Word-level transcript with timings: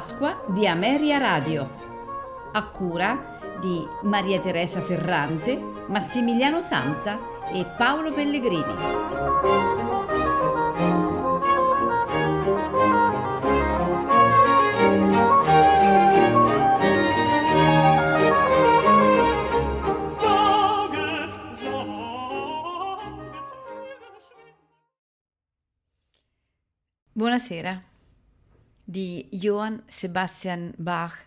Pasqua 0.00 0.42
di 0.48 0.66
Ameria 0.66 1.18
Radio, 1.18 1.68
a 2.52 2.64
cura 2.68 3.38
di 3.60 3.86
Maria 4.04 4.40
Teresa 4.40 4.80
Ferrante, 4.80 5.58
Massimiliano 5.88 6.62
Samsa 6.62 7.18
e 7.52 7.66
Paolo 7.76 8.10
Pellegrini. 8.10 8.74
Buonasera. 27.12 27.89
Di 28.90 29.28
Johann 29.30 29.78
Sebastian 29.86 30.72
Bach. 30.76 31.24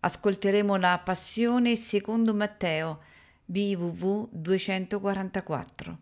Ascolteremo 0.00 0.76
la 0.76 0.98
Passione 1.04 1.76
secondo 1.76 2.32
Matteo, 2.32 3.02
BWV 3.44 4.28
244, 4.30 5.98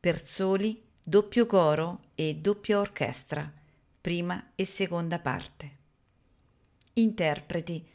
per 0.00 0.24
soli, 0.24 0.82
doppio 1.02 1.44
coro 1.44 2.00
e 2.14 2.36
doppia 2.36 2.78
orchestra, 2.78 3.52
prima 4.00 4.52
e 4.54 4.64
seconda 4.64 5.18
parte. 5.18 5.70
Interpreti: 6.94 7.86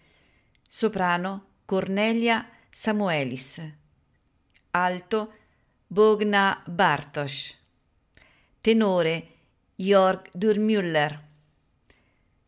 soprano 0.67 1.45
Cornelia 1.65 2.47
Samuelis, 2.69 3.59
alto 4.69 5.33
Bogna 5.87 6.61
Bartosz, 6.67 7.55
tenore 8.61 9.29
Jörg 9.73 10.29
Durmüller, 10.31 11.24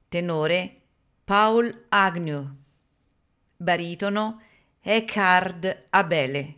tenore 0.09 0.81
Paul 1.25 1.85
Agnew, 1.89 2.49
baritono 3.57 4.41
Eckhard 4.79 5.87
Abele, 5.89 6.55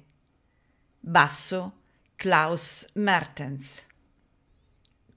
basso 0.99 1.73
Klaus 2.15 2.89
Mertens. 2.93 3.87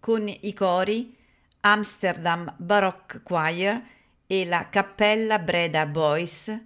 Con 0.00 0.26
i 0.28 0.52
cori 0.54 1.14
Amsterdam 1.60 2.54
Baroque 2.56 3.22
Choir 3.22 3.82
e 4.26 4.46
la 4.46 4.68
Cappella 4.70 5.38
Breda 5.38 5.84
Boys, 5.84 6.58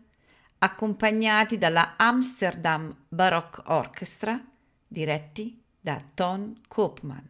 accompagnati 0.58 1.58
dalla 1.58 1.96
Amsterdam 1.96 2.96
Baroque 3.08 3.64
Orchestra, 3.66 4.40
diretti 4.86 5.60
da 5.80 6.00
Ton 6.14 6.60
Koopman. 6.68 7.28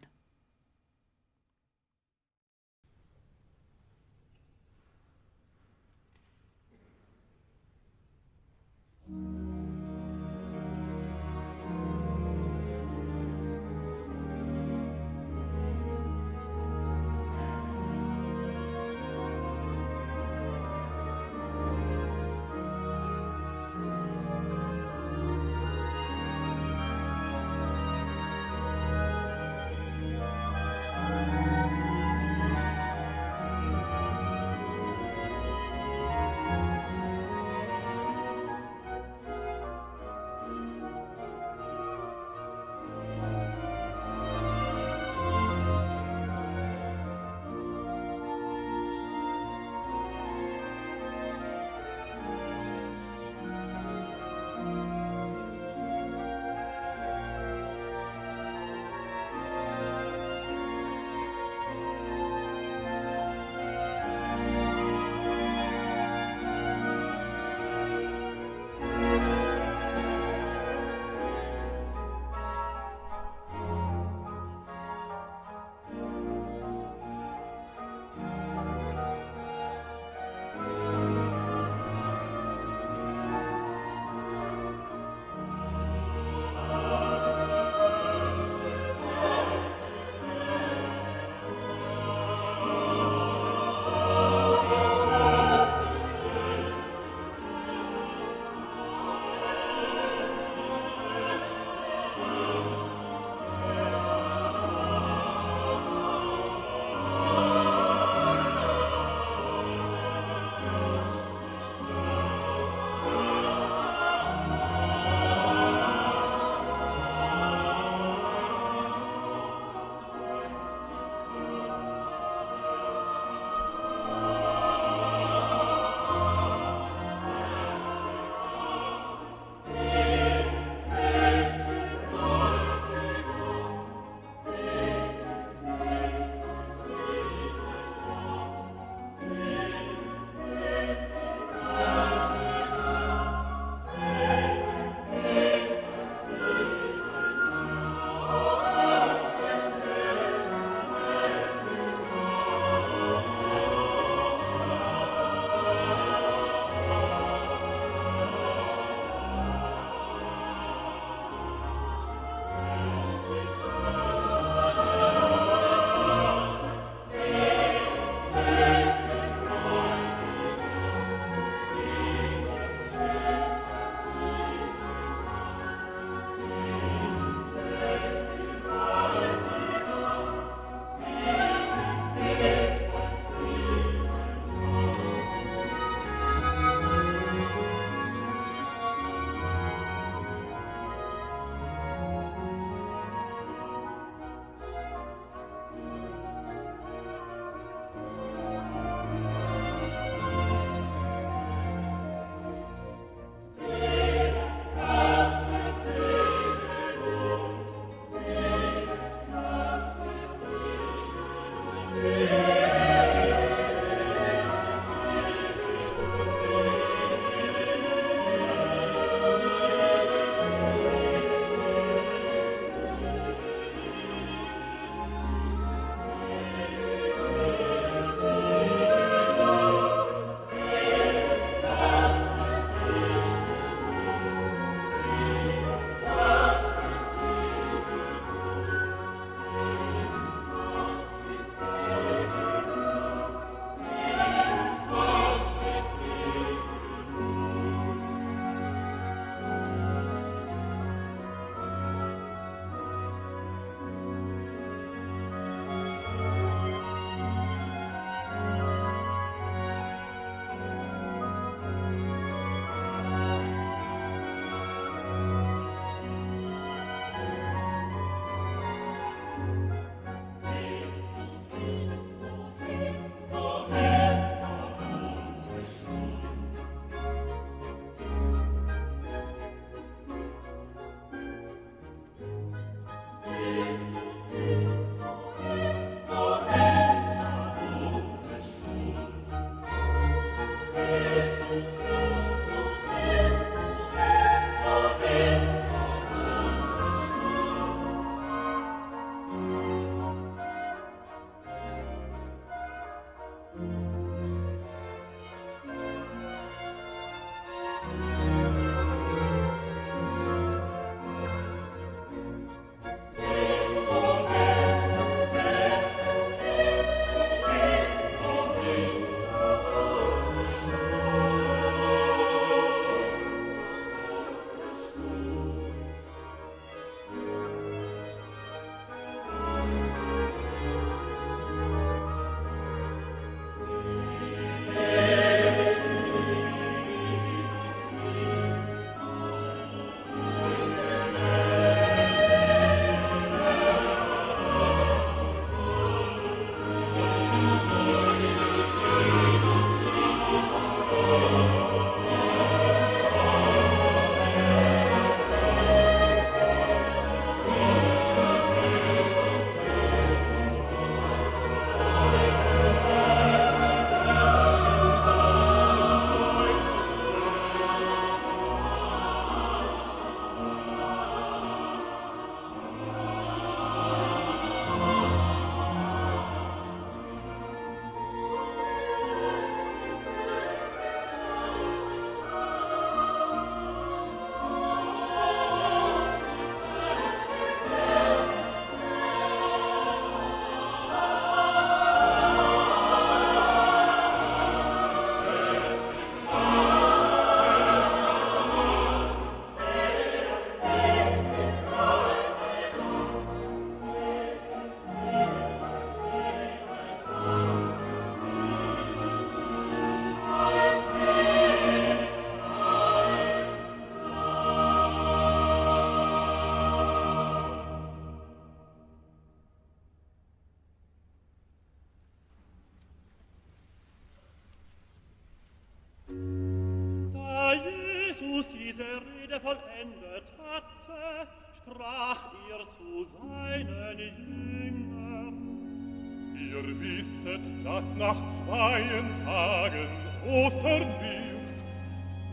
das 437.77 437.95
nach 437.95 438.17
zweien 438.43 439.07
Tagen 439.23 439.87
Ostern 440.27 440.87
wird, 440.99 441.57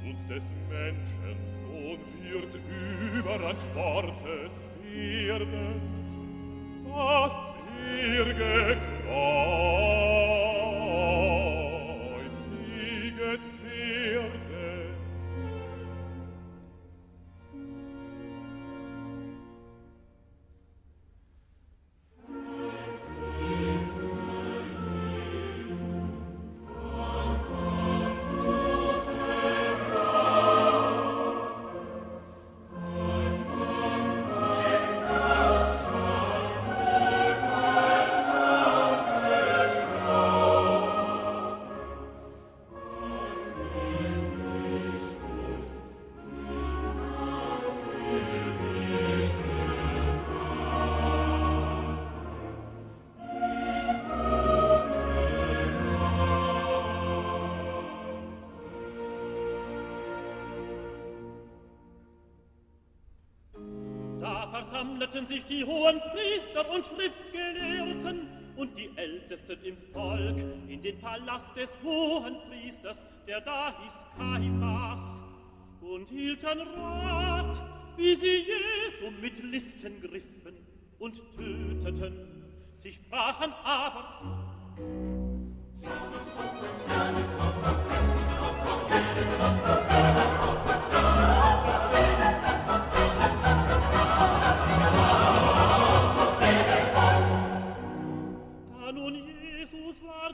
und 0.06 0.30
des 0.30 0.44
Menschen 0.70 1.36
Sohn 1.60 2.00
wird 2.22 2.52
überantwortet 3.18 4.52
werden, 4.90 5.82
dass 6.86 7.36
er 7.90 8.16
ihr 8.16 8.24
gekreuzigt 8.24 9.83
versammelten 64.54 65.26
sich 65.26 65.44
die 65.46 65.64
hohen 65.64 66.00
Priester 66.12 66.70
und 66.72 66.86
Schriftgelehrten 66.86 68.28
und 68.54 68.78
die 68.78 68.88
Ältesten 68.94 69.58
im 69.64 69.76
Volk 69.76 70.36
in 70.68 70.80
den 70.80 70.96
Palast 71.00 71.56
des 71.56 71.76
hohen 71.82 72.36
Priesters, 72.48 73.04
der 73.26 73.40
da 73.40 73.74
hieß 73.82 74.06
Kaiphas, 74.16 75.24
und 75.80 76.08
hielten 76.08 76.60
Rat, 76.76 77.60
wie 77.96 78.14
sie 78.14 78.46
Jesu 78.46 79.10
mit 79.20 79.42
Listen 79.42 80.00
griffen 80.00 80.56
und 81.00 81.20
töteten. 81.36 82.44
Sie 82.76 82.92
sprachen 82.92 83.52
aber, 83.64 84.44
Da 89.38 90.53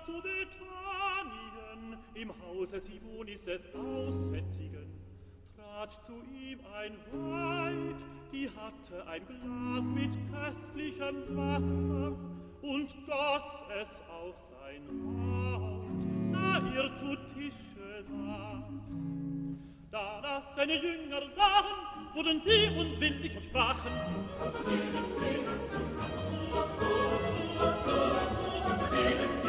zu 0.02 0.12
Bethanien, 0.12 1.98
im 2.14 2.32
Hause 2.40 2.80
Simonis 2.80 3.44
des 3.44 3.64
Aussätzigen, 3.74 4.88
trat 5.54 6.04
zu 6.04 6.12
ihm 6.32 6.60
ein 6.74 6.96
Weib, 7.12 7.96
die 8.32 8.48
hatte 8.48 9.06
ein 9.06 9.22
Glas 9.26 9.86
mit 9.88 10.16
köstlichem 10.32 11.36
Wasser 11.36 12.16
und 12.62 12.94
goss 13.06 13.64
es 13.80 14.00
auf 14.08 14.36
sein 14.38 14.82
Haupt, 15.16 16.06
da 16.32 16.82
er 16.82 16.94
zu 16.94 17.16
Tische 17.34 18.02
saß. 18.02 18.90
Da 19.90 20.20
das 20.22 20.54
seine 20.54 20.74
Jünger 20.74 21.28
sahen, 21.28 22.14
wurden 22.14 22.40
sie 22.40 22.68
unwillig 22.78 23.36
und 23.36 23.44
sprachen, 23.44 23.90
Da 28.90 29.39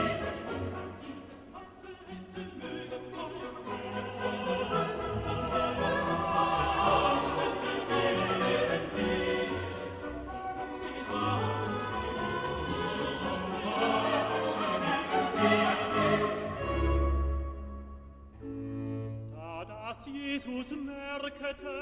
Jesus 20.51 20.75
merkete, 20.75 21.79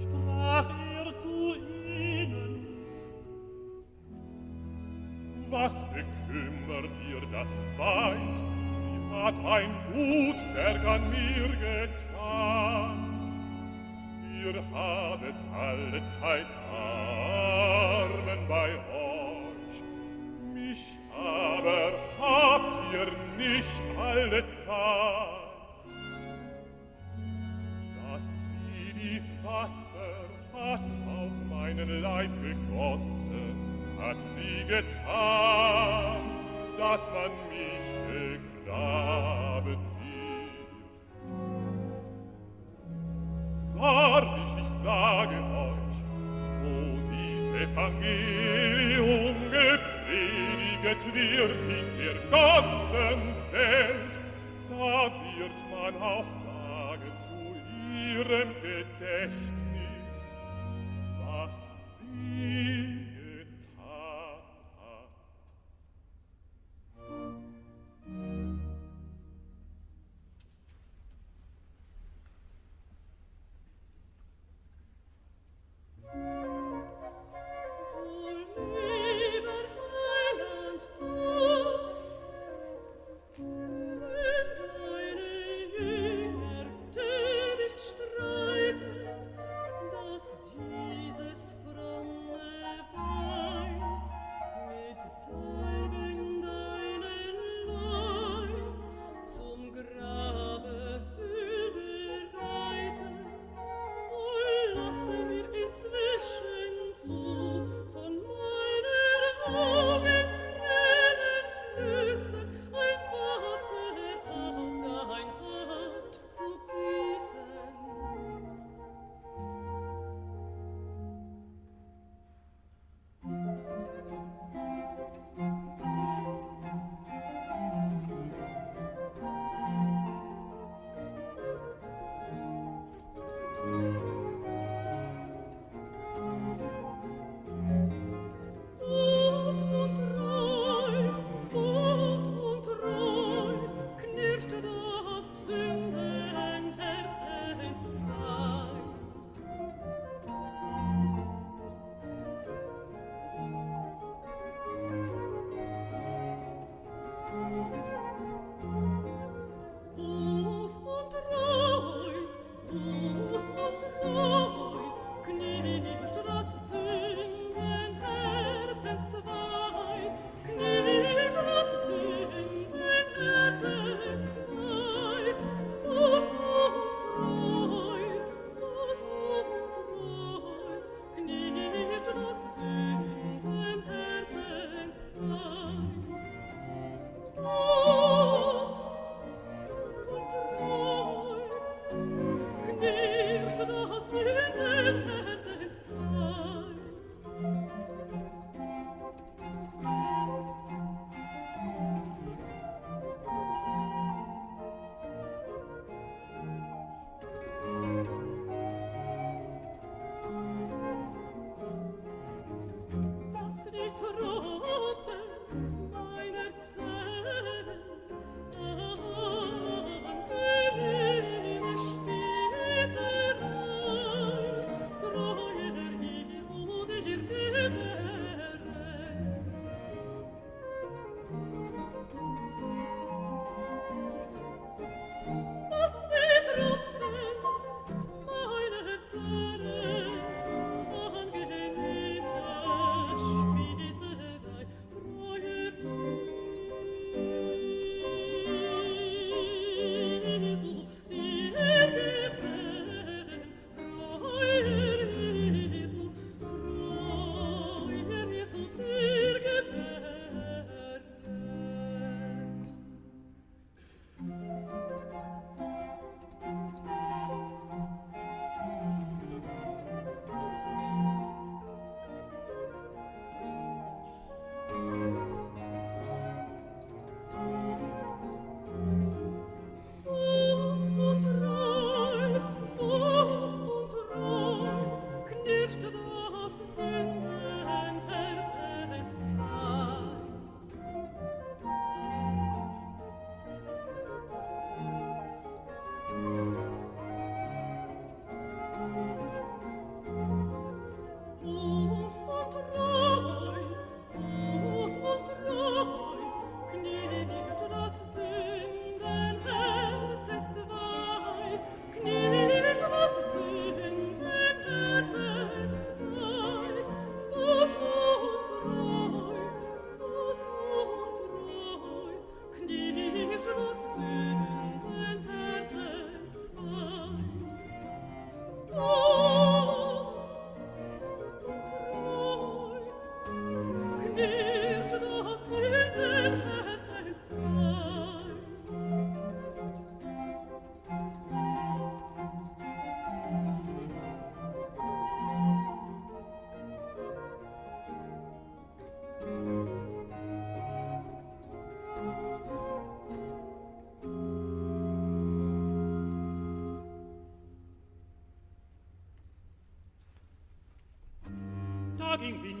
sprach 0.00 0.68
er 0.96 1.14
zu 1.14 1.54
ihnen, 1.86 2.66
Was 5.48 5.74
bekümmert 5.94 6.90
ihr 7.08 7.20
das 7.30 7.48
Weib? 7.76 8.18
Sie 8.72 9.14
hat 9.14 9.34
ein 9.44 9.70
gut 9.92 10.36
Werk 10.54 10.84
an 10.86 11.08
mir 11.10 11.48
getan. 11.66 12.98
Ihr 14.42 14.56
habet 14.72 15.36
alle 15.54 16.02
Zeit 16.20 16.46
Armen 16.72 18.48
bei 18.48 18.74
euch, 18.74 19.82
mich 20.52 20.84
aber 21.16 21.92
habt 22.20 22.74
ihr 22.92 23.12
nicht 23.38 23.82
alle 23.98 24.44
Zeit. 24.66 25.47
dies 29.00 29.22
Wasser 29.42 30.28
hat 30.52 30.80
auf 31.06 31.32
meinen 31.50 32.02
Leib 32.02 32.30
gegossen, 32.42 33.54
hat 34.00 34.16
sie 34.36 34.64
getan, 34.64 36.20
dass 36.76 37.00
man 37.14 37.30
mich 37.48 37.86
begraben 38.66 39.78
wird. 40.00 40.18
Wahrlich, 43.74 44.52
ich 44.58 44.72
sage 44.82 45.36
euch, 45.36 45.98
wo 46.62 46.76
dies 47.12 47.46
Evangelium 47.62 49.36
gepredigt 49.50 51.04
wird 51.14 51.52
in 51.68 51.86
der 51.98 52.18
ganzen 52.30 53.20
Welt, 53.52 54.14
da 54.68 55.10
wird 55.36 55.58
man 55.70 56.02
auch 56.02 56.37
ihrem 58.08 58.54
Gedächtnis, 58.62 59.32
was 61.24 61.56
sie. 62.00 63.07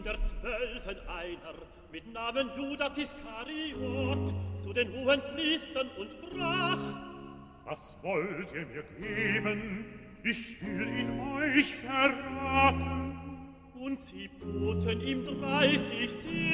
der 0.08 0.22
zwölfen 0.22 0.96
einer, 1.06 1.54
mit 1.92 2.10
Namen 2.12 2.48
Judas 2.56 2.96
Iskariot, 2.96 4.32
zu 4.62 4.72
den 4.72 4.90
hohen 4.92 5.20
Priestern 5.34 5.88
und 5.98 6.12
sprach, 6.12 6.78
Was 7.66 7.94
wollt 8.02 8.54
ihr 8.54 8.64
mir 8.66 8.84
geben? 8.98 9.84
Ich 10.22 10.60
will 10.62 10.88
ihn 10.98 11.20
euch 11.36 11.74
verraten. 11.74 13.18
Und 13.78 14.02
sie 14.02 14.28
boten 14.28 15.00
ihm 15.02 15.24
dreißig 15.24 16.10
Silber, 16.10 16.47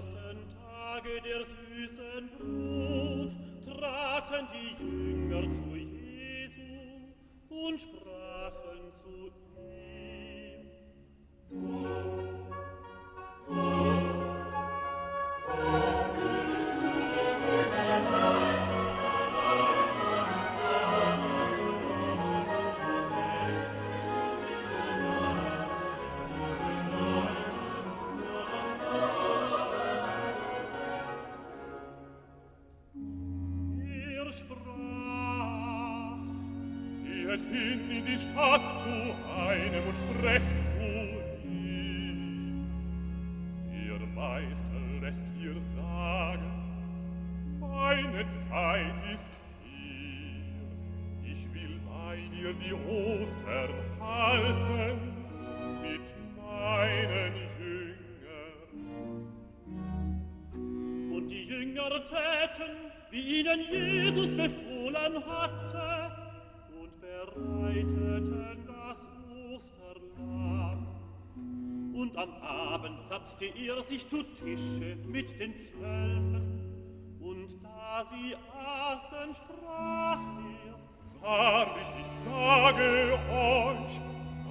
ersten 0.00 0.48
Tage 0.56 1.20
der 1.20 1.44
süßen 1.44 2.29
tat 38.34 38.62
zu 38.82 38.96
einem 39.38 39.82
und 39.88 39.96
sprecht 39.96 40.68
zu 40.70 40.88
ihm. 41.46 42.66
Ihr 43.72 44.00
Meister 44.14 44.80
lässt 45.00 45.26
ihr 45.40 45.56
sagen, 45.76 46.50
meine 47.58 48.24
Zeit 48.48 48.94
ist 49.12 49.32
hier. 49.62 51.32
Ich 51.32 51.42
will 51.54 51.80
bei 51.88 52.16
dir 52.34 52.52
die 52.54 52.74
Ostern 52.74 53.72
halten 54.00 54.98
mit 55.82 56.06
meinen 56.36 57.34
Jüngern. 57.58 58.60
Und 61.12 61.28
die 61.28 61.44
Jünger 61.44 61.90
täten, 62.04 62.72
wie 63.10 63.40
ihnen 63.40 63.60
Jesus 63.70 64.30
befohlen 64.32 65.24
hatte, 65.26 65.99
satzte 73.00 73.46
er 73.46 73.82
sich 73.82 74.06
zu 74.06 74.22
Tische 74.22 74.96
mit 75.06 75.38
den 75.40 75.56
Zwölfen, 75.56 77.18
und 77.20 77.62
da 77.62 78.04
sie 78.04 78.34
aßen, 78.54 79.34
sprach 79.34 80.20
er, 80.66 80.80
Wahrlich, 81.22 81.88
ich 82.00 82.06
sage 82.24 83.18
euch, 83.30 84.00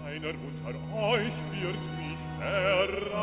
einer 0.06 0.34
unter 0.46 0.70
euch 0.96 1.34
wird 1.52 1.84
mich 1.98 2.20
verraten. 2.38 3.20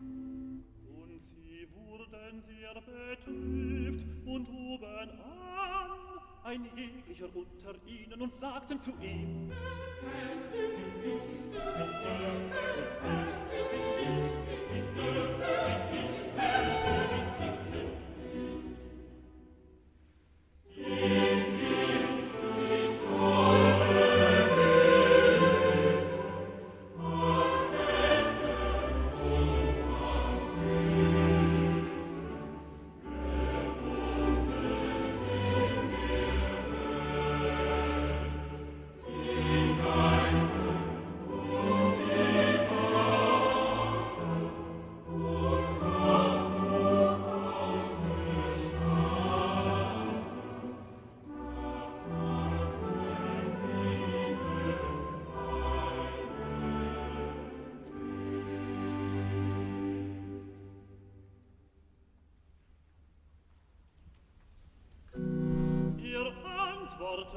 Und 0.00 1.22
sie 1.22 1.68
wurden 1.74 2.40
sehr 2.40 2.74
betrübt 2.74 4.04
und 4.26 4.48
oben 4.48 5.10
an, 5.20 5.90
ein 6.42 6.64
jeglicher 6.76 7.28
unter 7.36 7.74
ihnen 7.86 8.20
und 8.20 8.34
sagten 8.34 8.80
zu 8.80 8.90
ihm, 9.00 9.52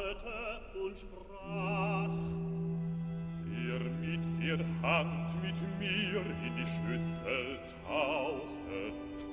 atmete 0.05 0.79
und 0.79 0.99
sprach. 0.99 2.09
Ihr 3.49 3.79
mit 4.01 4.25
der 4.41 4.59
Hand 4.81 5.29
mit 5.41 5.59
mir 5.79 6.21
in 6.45 6.55
die 6.55 6.67
Schüssel 6.67 7.59
tauchet, 7.87 9.25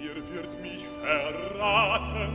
ihr 0.00 0.16
wird 0.34 0.62
mich 0.62 0.84
verraten. 1.02 2.32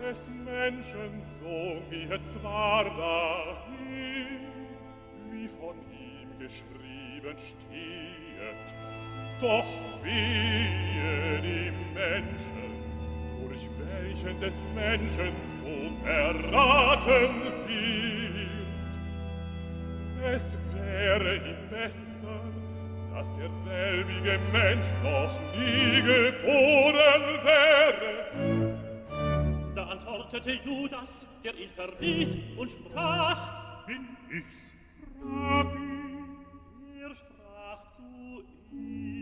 Des 0.00 0.28
Menschen 0.44 1.22
Sohn 1.40 1.82
gehet 1.90 2.22
zwar 2.32 2.84
dahin, 2.84 4.28
wie 5.30 5.48
von 5.48 5.76
ihm 5.90 6.38
geschrieben 6.38 7.36
stehet, 7.36 8.74
doch 9.40 9.66
wehe 10.02 11.40
die 11.42 11.72
Menschen, 11.94 12.67
durch 13.58 13.68
welchen 13.88 14.40
des 14.40 14.54
Menschen 14.74 15.32
Zug 15.58 16.06
erraten 16.06 17.42
wird. 17.66 18.48
Es 20.24 20.56
wäre 20.74 21.36
ihm 21.36 21.68
besser, 21.70 22.40
dass 23.14 23.28
derselbige 23.36 24.38
Mensch 24.52 24.86
noch 25.02 25.40
nie 25.56 26.02
geboren 26.02 27.22
wäre. 27.42 28.76
Da 29.74 29.84
antwortete 29.86 30.52
Judas, 30.64 31.26
der 31.42 31.54
ihn 31.54 31.68
verriet, 31.68 32.38
und 32.58 32.70
sprach, 32.70 33.86
Bin 33.86 34.06
ich's, 34.30 34.74
Rabbi? 35.22 35.78
Er 37.00 37.14
sprach 37.14 37.88
zu 37.90 38.44
ihm, 38.72 39.17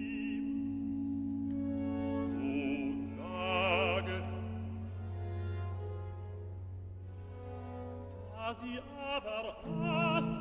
sie 8.56 8.80
aber 9.14 9.56
aßen, 10.16 10.40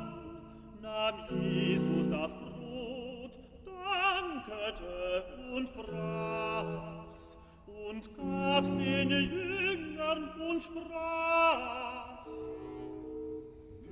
nahm 0.80 1.14
Jesus 1.30 2.08
das 2.08 2.32
Brot, 2.32 3.30
dankete 3.64 5.24
und 5.54 5.72
brach's 5.74 7.38
und 7.66 8.08
gab's 8.16 8.76
den 8.76 9.10
Jüngern 9.10 10.30
und 10.48 10.62
sprach, 10.62 12.26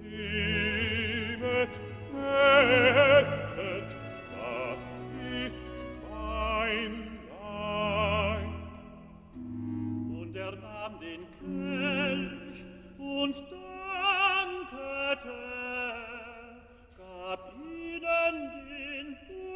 Nehmet, 0.01 1.81
esset, 2.17 3.44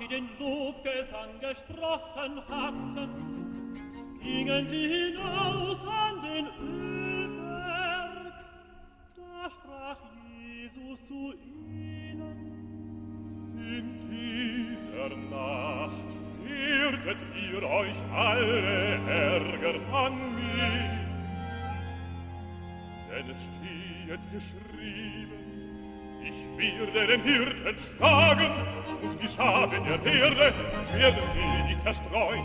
sie 0.00 0.08
den 0.08 0.28
Lobgesang 0.38 1.40
gesprochen 1.40 2.42
hatten, 2.48 4.18
gingen 4.22 4.66
sie 4.66 4.88
hinaus 4.88 5.84
an 5.84 6.22
den 6.22 6.46
Ölberg. 6.62 8.32
Da 9.14 9.50
sprach 9.50 9.98
Jesus 10.38 11.04
zu 11.06 11.34
ihnen, 11.34 12.38
In 13.58 14.08
dieser 14.08 15.16
Nacht 15.16 16.06
werdet 16.44 17.18
ihr 17.34 17.62
euch 17.62 17.96
alle 18.14 18.98
ärgern 19.06 19.82
an 19.92 20.34
mir. 20.34 21.00
Denn 23.10 23.30
es 23.30 23.42
steht 23.44 24.20
geschrieben, 24.32 25.09
wir 26.60 27.06
den 27.06 27.22
Hirten 27.22 27.76
schlagen 27.96 28.52
und 29.02 29.20
die 29.20 29.28
Schafe 29.28 29.76
der 29.80 30.12
Herde 30.12 30.54
werden 30.94 31.22
sie 31.34 31.68
nicht 31.68 31.80
zerstreuen. 31.80 32.44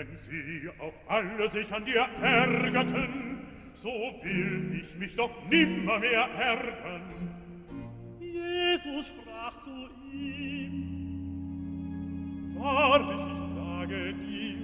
wenn 0.00 0.16
sie 0.16 0.70
auch 0.78 0.94
alle 1.08 1.48
sich 1.48 1.70
an 1.72 1.84
dir 1.84 2.06
ärgerten, 2.22 3.46
so 3.74 3.90
will 4.22 4.80
ich 4.82 4.94
mich 4.96 5.14
doch 5.14 5.30
nimmer 5.50 5.98
mehr 5.98 6.26
ärgern. 6.38 7.34
Jesus 8.18 9.08
sprach 9.08 9.58
zu 9.58 9.90
ihm, 10.12 10.86
Wahrlich, 12.56 13.20
ich 13.32 13.54
sage 13.54 14.14
dir, 14.14 14.56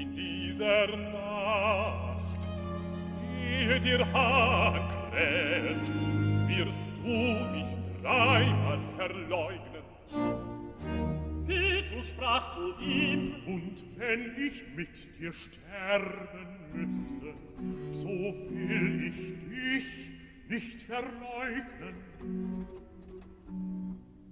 in 0.00 0.14
dieser 0.14 0.86
Nacht, 0.96 2.38
ehe 3.44 3.80
dir 3.80 4.12
Haar 4.12 4.88
kräht, 5.10 5.88
wirst 6.48 6.88
du 7.02 7.08
mich 7.52 7.66
dreimal 8.02 8.78
verleugnen. 8.96 9.67
Jesus 11.98 12.10
sprach 12.10 12.48
zu 12.54 12.78
ihm, 12.80 13.34
Und 13.46 13.82
wenn 13.96 14.36
ich 14.38 14.62
mit 14.76 15.18
dir 15.18 15.32
sterben 15.32 16.46
müsste, 16.72 17.34
so 17.90 18.08
will 18.08 19.08
ich 19.08 19.16
dich 19.48 19.84
nicht 20.48 20.82
verleugnen. 20.82 21.96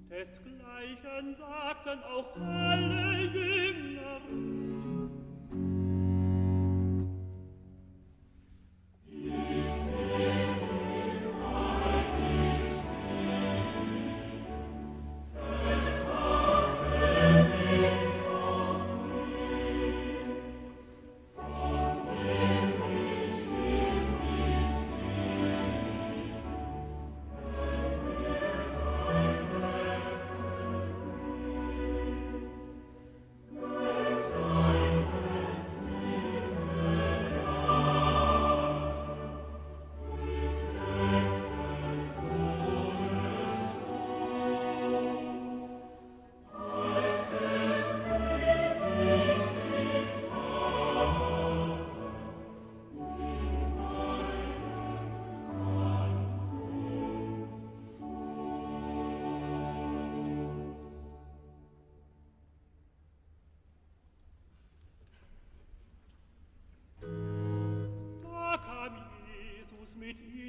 Desgleichen 0.08 1.34
sagten 1.34 1.98
auch 2.04 2.36
alle 2.36 3.24
Jünger, 3.34 4.20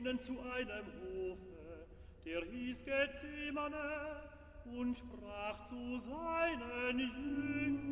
ihnen 0.08 0.20
zu 0.20 0.40
einem 0.40 0.86
Hofe, 1.02 1.86
der 2.26 2.42
hieß 2.46 2.86
Gethsemane, 2.86 4.22
und 4.66 4.98
sprach 4.98 5.62
zu 5.62 5.98
seinen 6.00 7.00
Jüngern, 7.00 7.87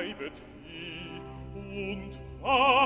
bleibet 0.00 0.42
hie 0.62 1.20
und 1.54 2.18
fahr 2.40 2.79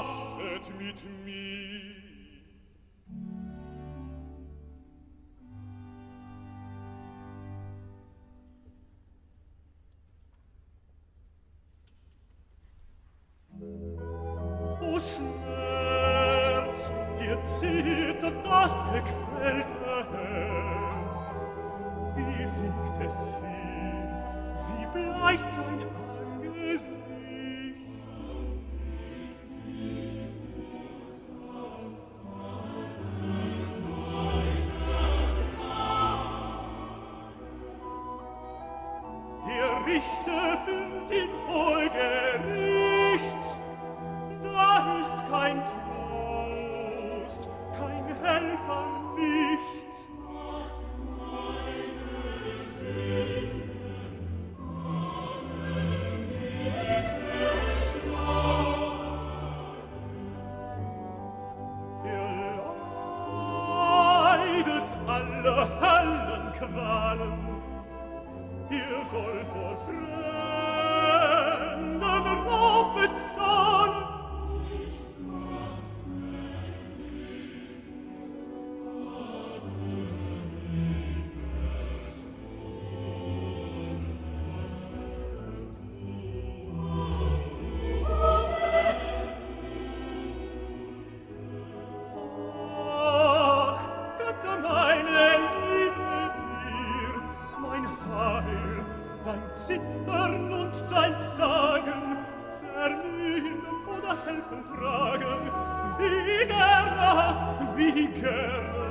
Figaro, 105.99 107.75
Figaro, 107.77 108.87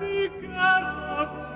Figaro, 0.00 1.49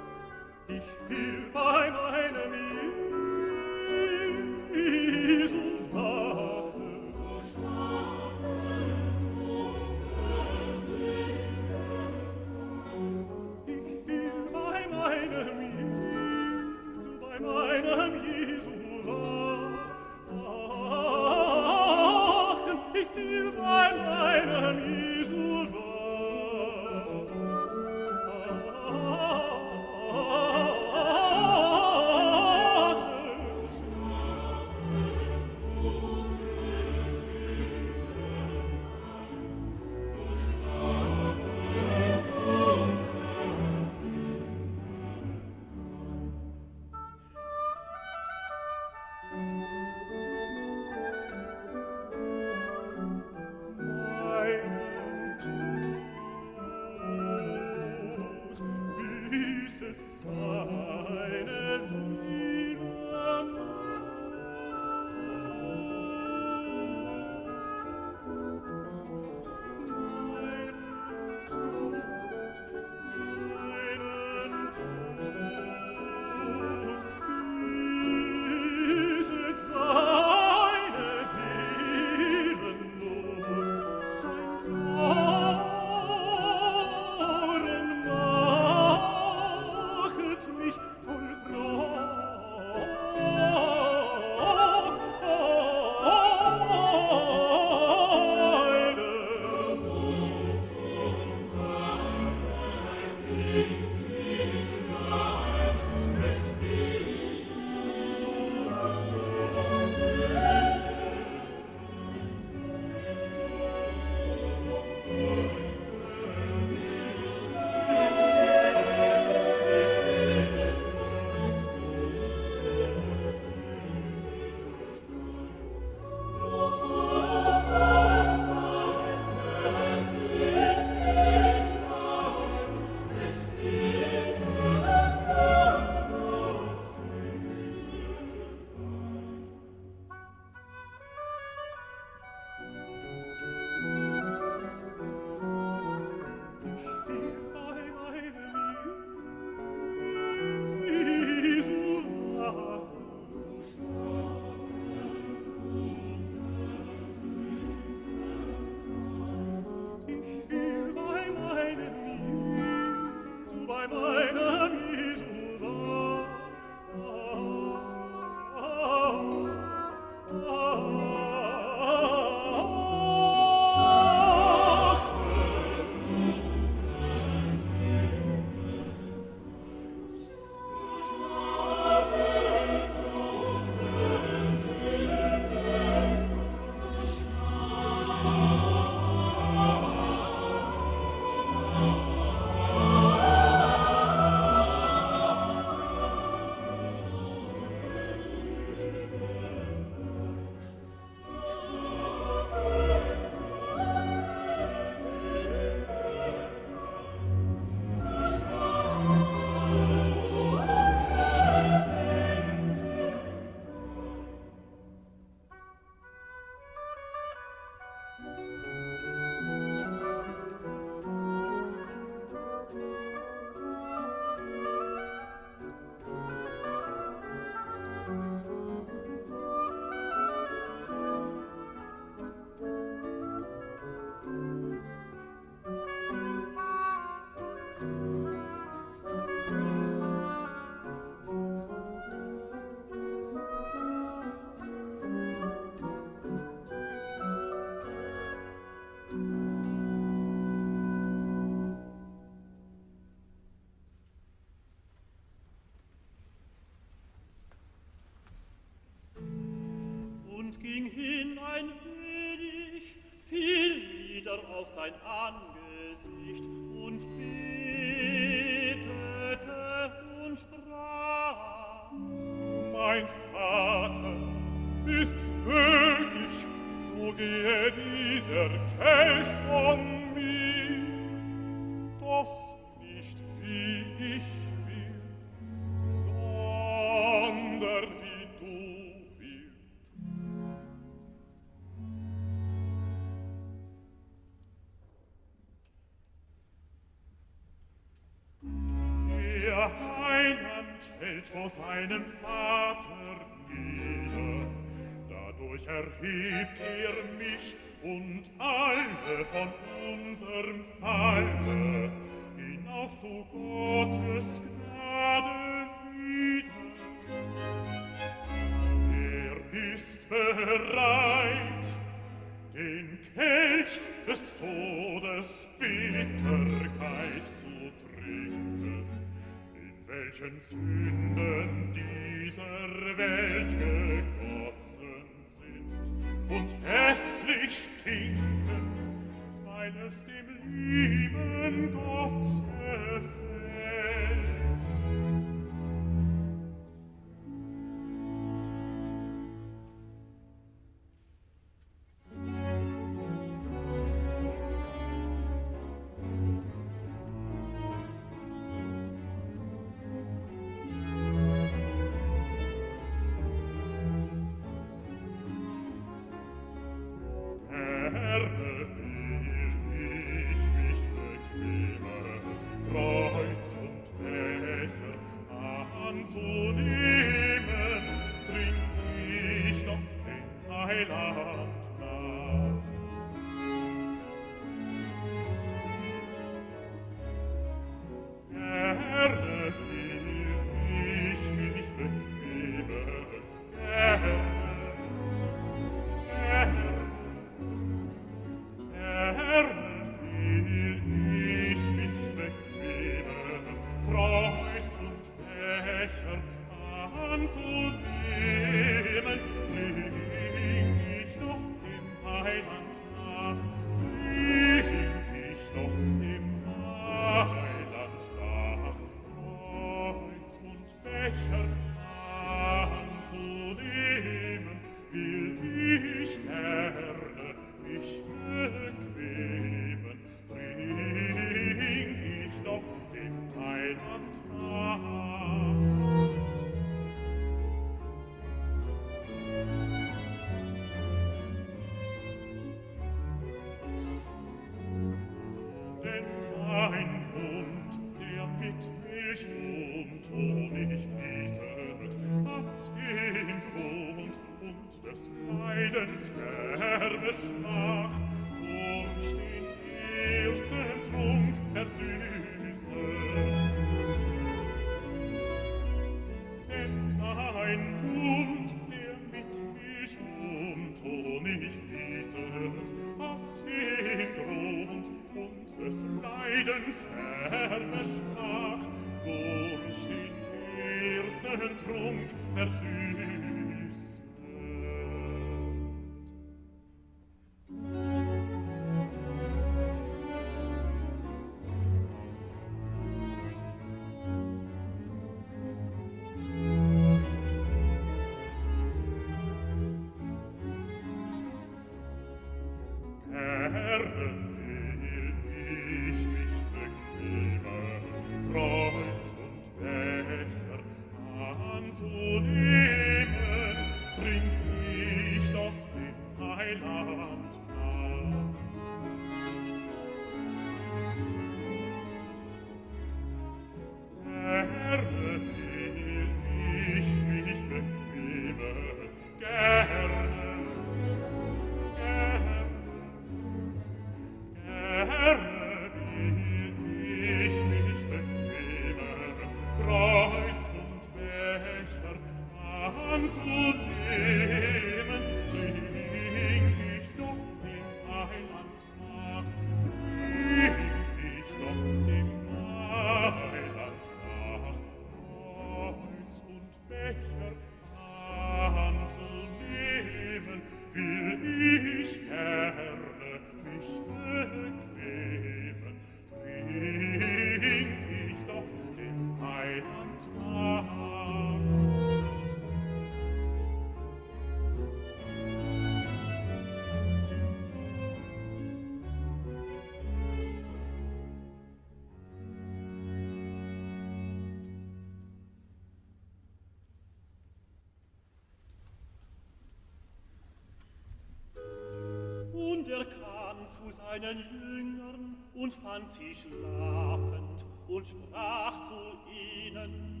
zu 593.50 593.70
seinen 593.70 594.18
Jüngern 594.30 595.16
und 595.34 595.52
fand 595.52 595.90
sie 595.90 596.14
schlafend 596.14 597.44
und 597.68 597.88
sprach 597.88 598.62
zu 598.62 598.74
ihnen, 599.10 600.00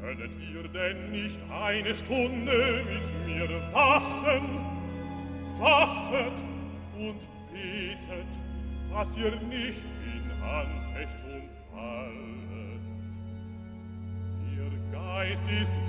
Könnet 0.00 0.30
ihr 0.40 0.66
denn 0.68 1.10
nicht 1.10 1.38
eine 1.50 1.94
Stunde 1.94 2.84
mit 2.88 3.26
mir 3.26 3.48
wachen? 3.72 4.58
Wachet 5.58 6.32
und 6.96 7.20
betet, 7.52 8.26
dass 8.90 9.16
ihr 9.16 9.36
nicht 9.42 9.82
in 10.04 10.42
Anfechtung 10.42 11.48
fallet. 11.70 12.80
Ihr 14.56 14.90
Geist 14.90 15.44
ist 15.62 15.79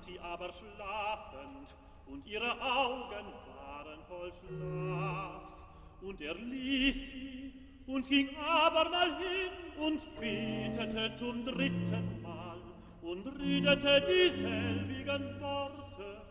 sie 0.00 0.18
aber 0.20 0.50
schlafend, 0.52 1.76
und 2.06 2.26
ihre 2.26 2.50
Augen 2.60 3.26
waren 3.56 4.00
voll 4.08 4.32
Schlafs. 4.40 5.66
Und 6.02 6.20
er 6.20 6.34
ließ 6.34 7.06
sie 7.06 7.52
und 7.86 8.08
ging 8.08 8.28
abermal 8.36 9.16
hin 9.18 9.84
und 9.86 10.06
betete 10.18 11.12
zum 11.14 11.44
dritten 11.44 12.22
Mal 12.22 12.58
und 13.02 13.26
redete 13.38 14.06
dieselbigen 14.08 15.40
Worte. 15.40 16.22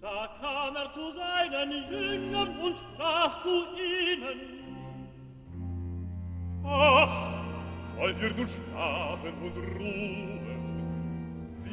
Da 0.00 0.28
kam 0.40 0.76
er 0.76 0.90
zu 0.90 1.10
seinen 1.10 1.72
Jüngern 1.90 2.58
und 2.58 2.78
sprach 2.78 3.42
zu 3.42 3.64
ihnen, 3.76 4.64
Ach, 6.66 7.44
wollt 7.96 8.20
ihr 8.22 8.34
nun 8.34 8.48
schlafen 8.48 9.34
und 9.42 9.56
ruhen, 9.78 10.43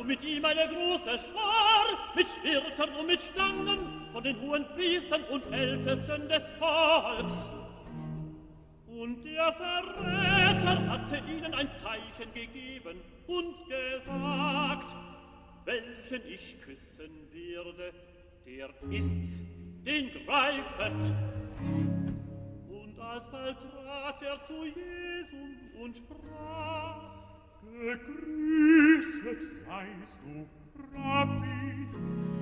und 0.00 0.06
mit 0.06 0.22
ihm 0.22 0.42
eine 0.46 0.66
große 0.66 1.18
Schar, 1.18 2.14
mit 2.16 2.26
Schwertern 2.26 2.88
und 2.98 3.06
mit 3.06 3.22
Stangen, 3.22 4.08
von 4.12 4.24
den 4.24 4.40
hohen 4.40 4.64
Priestern 4.74 5.22
und 5.24 5.44
Ältesten 5.52 6.26
des 6.26 6.50
Volks. 6.58 7.50
Und 8.86 9.22
der 9.22 9.52
Verräter 9.52 10.88
hatte 10.88 11.22
ihnen 11.30 11.52
ein 11.52 11.70
Zeichen 11.72 12.32
gegeben 12.32 12.98
und 13.26 13.54
gesagt, 13.68 14.96
welchen 15.66 16.26
ich 16.26 16.56
küssen 16.62 17.30
werde, 17.30 17.92
der 18.46 18.70
ist's, 18.90 19.42
den 19.84 20.10
greifet. 20.24 21.14
Und 22.70 22.98
alsbald 22.98 23.58
trat 23.60 24.22
er 24.22 24.40
zu 24.40 24.64
Jesum 24.64 25.58
und 25.78 25.98
sprach, 25.98 27.19
Gegrüßet 27.80 29.64
seist 29.64 30.20
du, 30.22 30.46
Rabbi, 30.94 31.86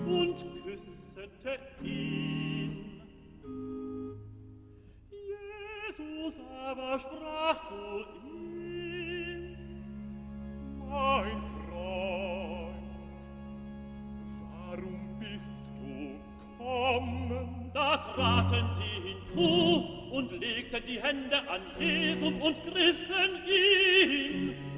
und 0.04 0.44
küssete 0.64 1.60
ihn. 1.80 3.00
Jesus 5.60 6.40
aber 6.66 6.98
sprach 6.98 7.62
zu 7.62 8.04
ihm, 8.26 9.56
Mein 10.88 11.40
Freund, 11.40 12.74
warum 14.50 15.20
bist 15.20 15.62
du 15.78 16.18
kommen? 16.58 17.70
Da 17.72 17.96
traten 17.98 18.66
sie 18.74 19.08
hinzu 19.08 20.10
und 20.10 20.32
legten 20.32 20.82
die 20.84 21.00
Hände 21.00 21.48
an 21.48 21.60
Jesus 21.78 22.24
und 22.24 22.56
griffen 22.64 23.38
ihn. 23.46 24.77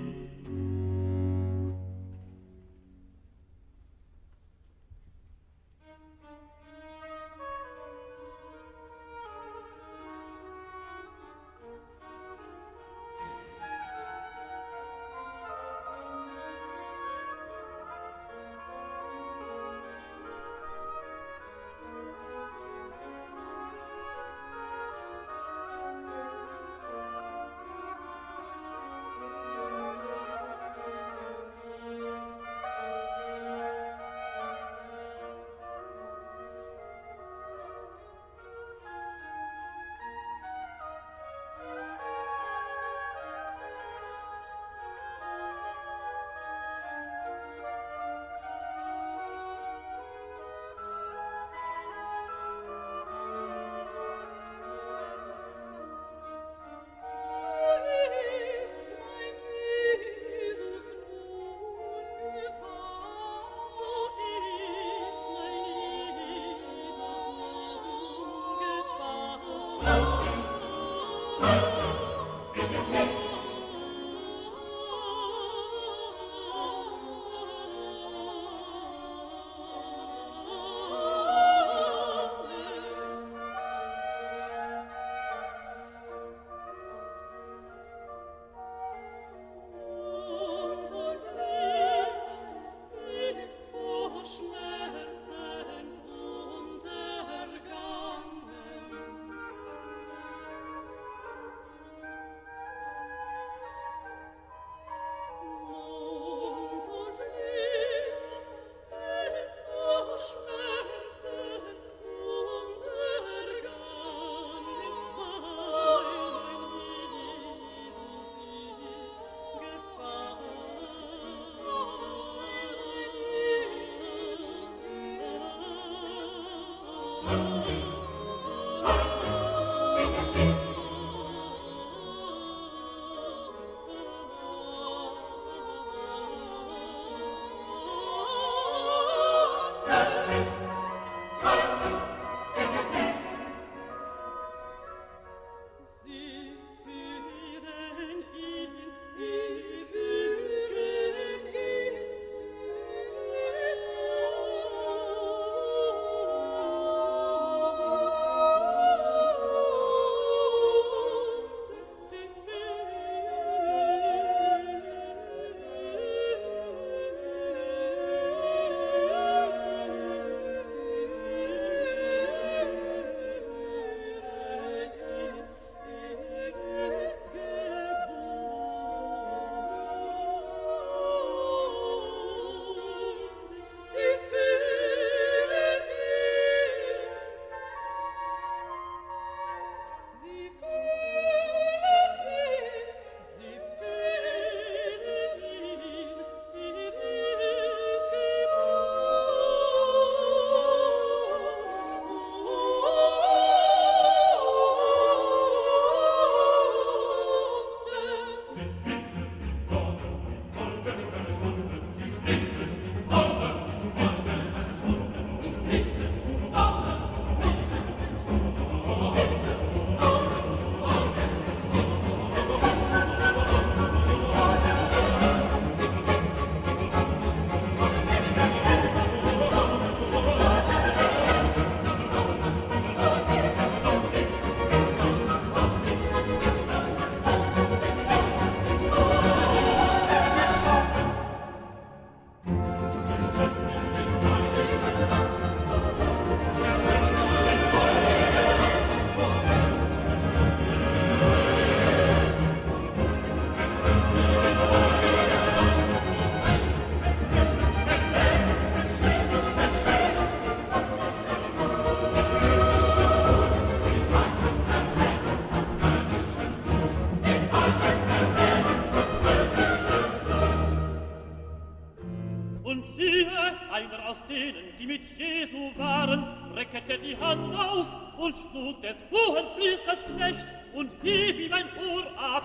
die 277.10 277.16
Hand 277.16 277.54
aus 277.54 277.96
und 278.18 278.36
schlug 278.36 278.80
des 278.82 279.02
hohen 279.10 279.44
Priesters 279.56 280.04
Knecht 280.04 280.46
und 280.74 280.92
hieb 281.02 281.40
ihm 281.40 281.52
ein 281.52 281.66
Ohr 281.76 282.06
ab. 282.18 282.44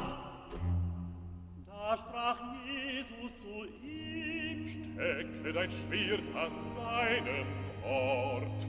Da 1.68 1.98
sprach 1.98 2.40
Jesus 2.66 3.40
zu 3.42 3.66
ihm, 3.84 4.68
Stecke 4.68 5.54
dein 5.54 5.70
Schwert 5.70 6.22
an 6.36 6.52
seinem 6.76 7.48
Ort, 7.84 8.66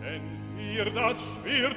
denn 0.00 0.22
wir 0.56 0.86
das 0.86 1.18
Schwert 1.22 1.76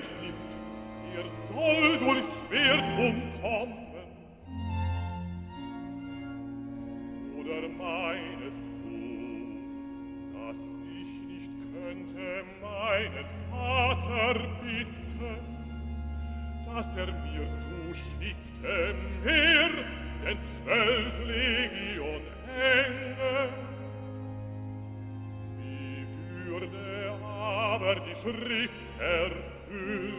würde 26.59 27.11
aber 27.21 27.95
die 27.95 28.15
Schrift 28.15 28.73
erfüllt. 28.99 30.13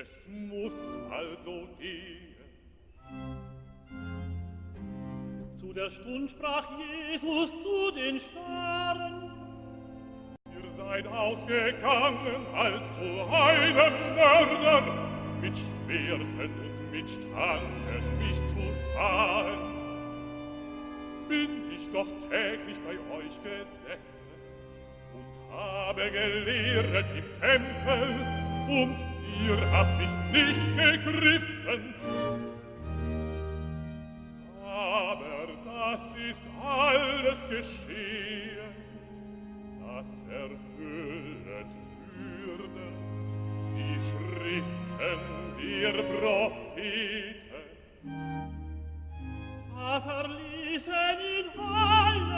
Es 0.00 0.26
muss 0.28 0.72
also 1.10 1.68
gehen. 1.78 2.34
Zu 5.52 5.72
der 5.72 5.90
Stund 5.90 6.30
sprach 6.30 6.70
Jesus 7.10 7.50
zu 7.50 7.90
den 7.94 8.18
Scharen, 8.18 9.32
Ihr 10.46 10.70
seid 10.76 11.06
ausgegangen 11.08 12.46
als 12.54 12.84
zu 12.94 13.32
einem 13.32 14.14
Mörder, 14.14 14.82
mit 15.42 15.56
Schwerten 15.56 16.50
und 16.50 16.92
mit 16.92 17.08
Stangen 17.08 18.18
mich 18.18 18.36
zu 18.36 18.94
fahren. 18.94 19.58
Bin 21.28 21.70
ich 21.72 21.90
doch 21.92 22.08
täglich 22.30 22.78
bei 22.86 23.16
euch 23.16 23.42
gesessen, 23.42 24.27
habe 25.58 26.10
gelehret 26.10 27.06
im 27.16 27.24
Tempel, 27.40 28.08
und 28.68 28.96
ihr 29.44 29.60
habt 29.72 29.96
mich 29.98 30.56
nicht 30.76 31.04
gegriffen. 31.04 31.94
Aber 34.64 35.46
das 35.64 36.02
ist 36.30 36.44
alles 36.62 37.40
geschehen, 37.48 38.72
das 39.80 40.10
erfüllet 40.30 41.70
Würde 42.14 42.86
die 43.74 43.96
Schriften 44.06 45.20
der 45.58 45.96
Propheten. 46.02 47.62
Da 49.74 49.92
verließen 50.00 51.18
ihn 51.38 51.48
alle, 51.58 52.37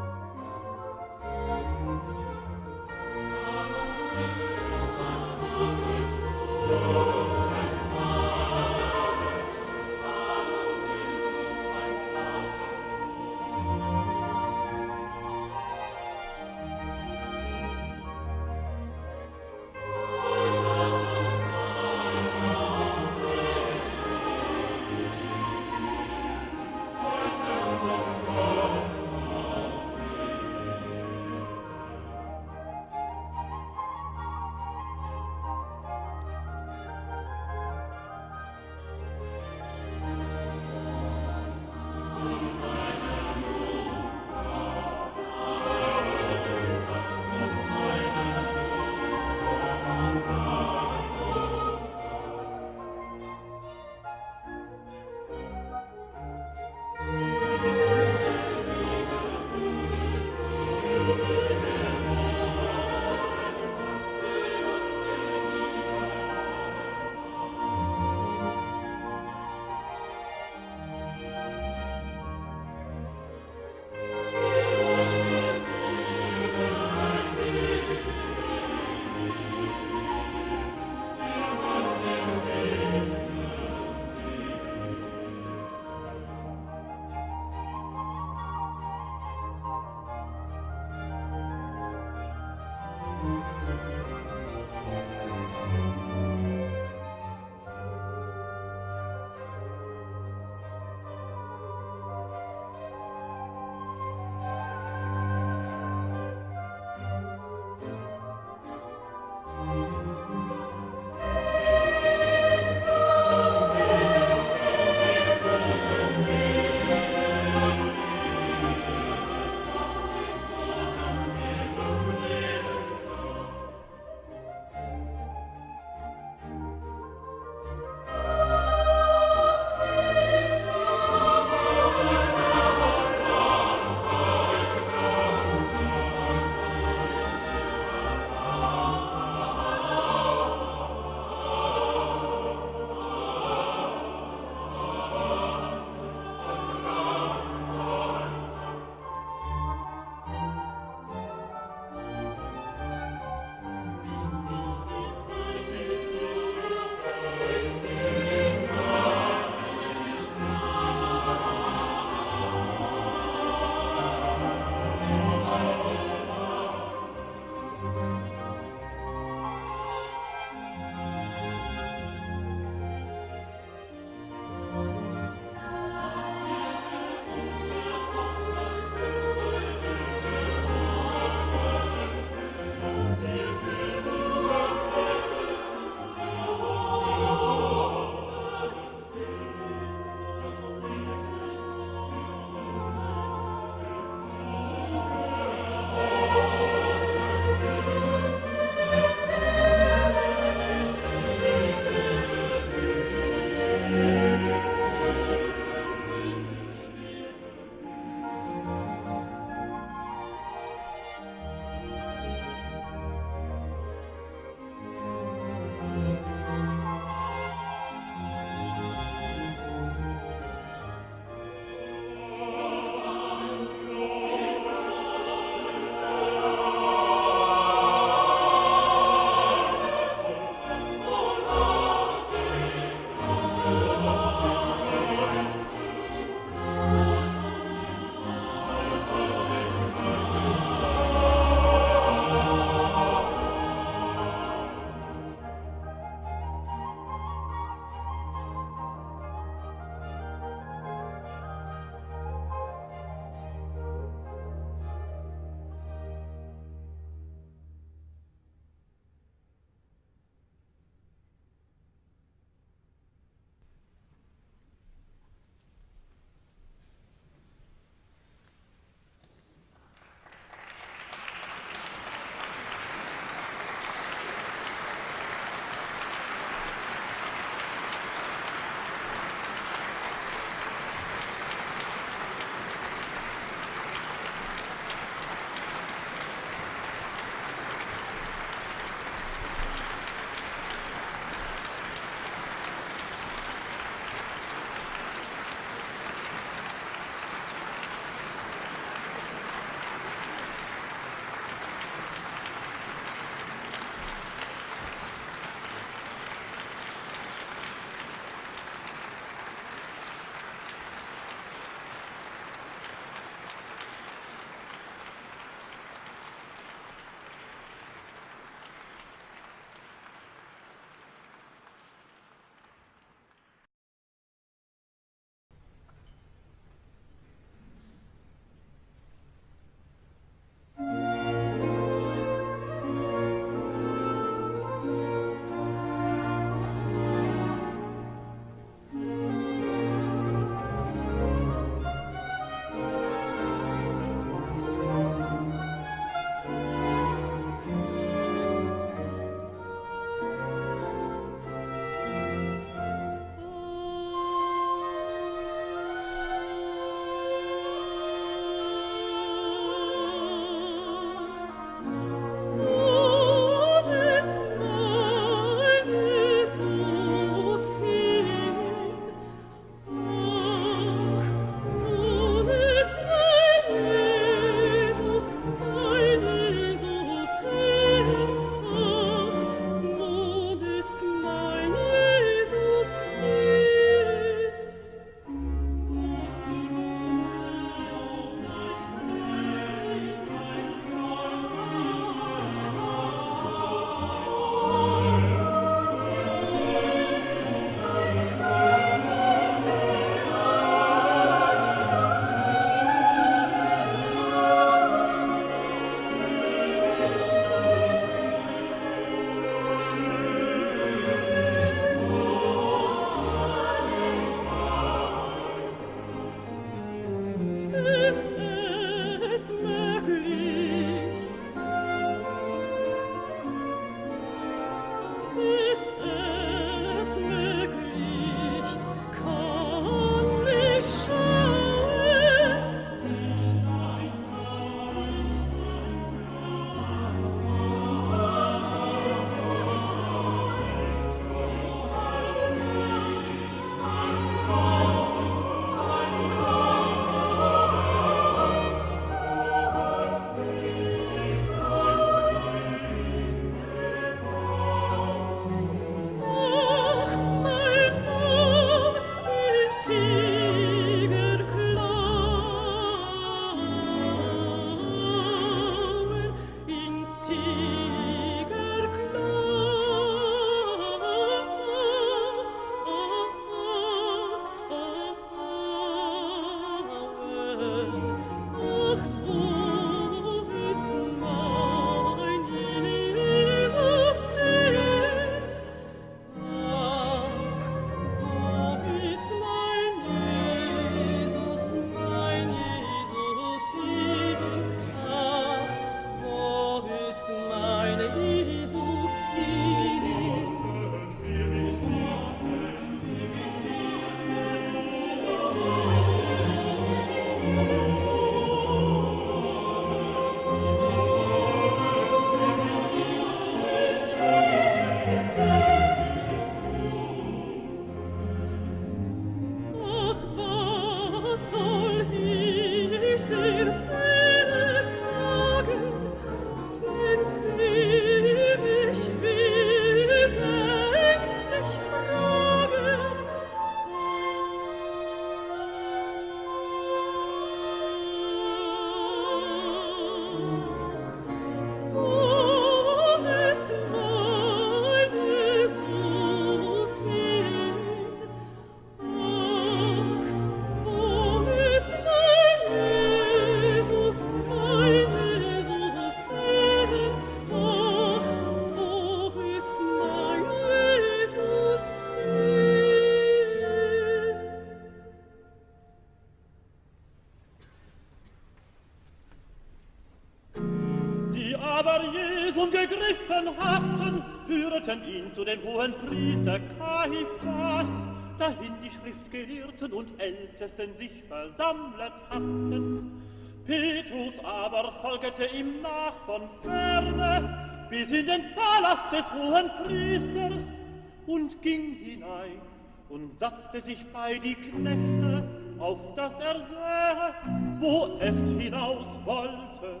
zu 575.32 575.44
dem 575.44 575.62
hohen 575.62 575.94
Priester 576.06 576.58
Kaiphas, 576.78 578.08
dahin 578.38 578.74
die 578.82 578.90
Schriftgelehrten 578.90 579.92
und 579.92 580.20
Ältesten 580.20 580.94
sich 580.96 581.22
versammelt 581.28 582.12
hatten. 582.28 583.22
Petrus 583.66 584.38
aber 584.40 584.92
folgete 585.02 585.46
ihm 585.46 585.82
nach 585.82 586.16
von 586.26 586.48
ferne, 586.62 587.86
bis 587.90 588.10
in 588.12 588.26
den 588.26 588.42
Palast 588.54 589.12
des 589.12 589.32
hohen 589.32 589.70
Priesters 589.84 590.80
und 591.26 591.60
ging 591.62 591.94
hinein 591.94 592.60
und 593.08 593.34
satzte 593.34 593.80
sich 593.80 594.04
bei 594.12 594.38
die 594.38 594.54
Knechte, 594.54 595.48
auf 595.78 596.14
dass 596.14 596.38
er 596.40 596.60
sähe, 596.60 597.34
wo 597.78 598.18
es 598.20 598.50
hinaus 598.50 599.20
wollte. 599.24 600.00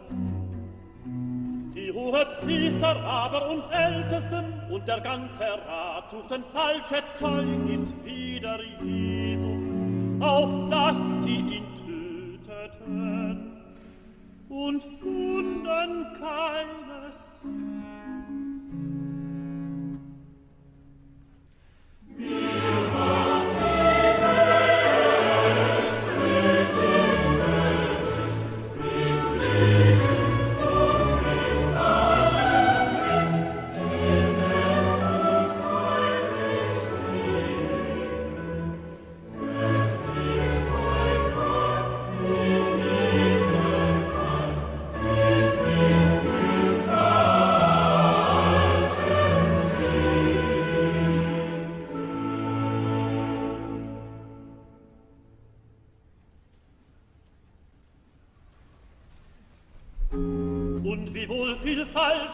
Die 1.90 1.96
hohe 1.96 2.24
Priester 2.40 2.96
aber 3.02 3.50
und 3.50 3.64
Ältesten 3.72 4.44
und 4.70 4.86
der 4.86 5.00
ganze 5.00 5.42
Rat 5.42 6.08
suchten 6.08 6.44
falsche 6.52 7.02
Zeugnis 7.12 7.92
wider 8.04 8.60
Jesu, 8.80 9.48
auf 10.20 10.70
dass 10.70 11.22
sie 11.22 11.38
ihn 11.38 12.38
töteten 12.46 13.56
und 14.48 14.80
funden 14.80 16.06
keines. 16.20 17.44
Wir 22.16 22.59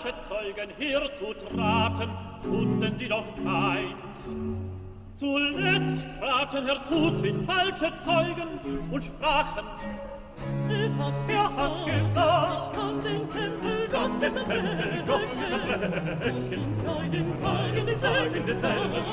falsche 0.07 0.21
Zeugen 0.21 0.71
hierzu 0.79 1.35
traten, 1.35 2.11
funden 2.43 2.97
sie 2.97 3.09
doch 3.09 3.25
keins. 3.45 4.37
Zuletzt 5.15 6.07
traten 6.21 6.67
herzu 6.67 7.11
zwei 7.13 7.35
falsche 7.47 7.93
Zeugen 8.05 8.89
und 8.91 9.05
sprachen, 9.05 9.65
Er 10.69 10.91
hat, 10.99 11.15
er 11.29 11.57
hat 11.57 11.87
gesagt, 11.87 12.61
ich 12.61 12.79
kann 12.79 13.03
den 13.03 13.31
Tempel 13.31 13.89
Gottes 13.91 14.37
erbrechen, 14.37 15.07
Gottes 15.07 15.51
erbrechen, 15.51 16.63
und 16.87 17.05
in 17.05 17.13
deinem 17.13 17.43
Wagen 17.43 17.87
den 17.87 18.01
selben, 18.01 18.47
den 18.47 18.61
selben, 18.61 19.05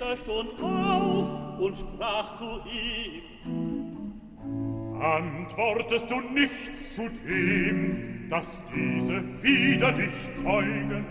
Priester 0.00 0.16
stund 0.16 0.62
auf 0.62 1.60
und 1.60 1.76
sprach 1.76 2.32
zu 2.32 2.60
ihm. 2.72 3.22
Antwortest 4.98 6.10
du 6.10 6.20
nichts 6.20 6.94
zu 6.94 7.10
dem, 7.26 8.28
dass 8.30 8.62
diese 8.74 9.22
wieder 9.42 9.92
dich 9.92 10.10
zeugen? 10.42 11.04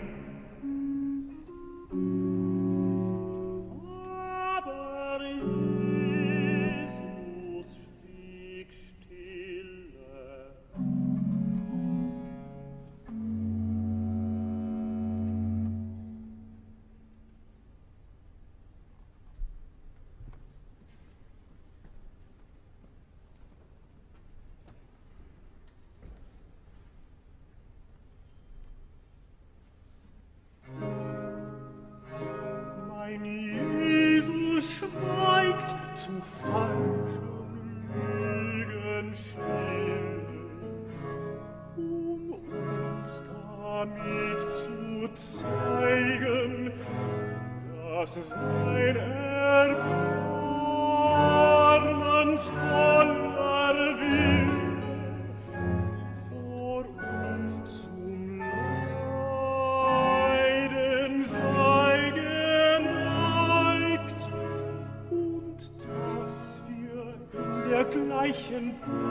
Mädchen. 68.50 69.09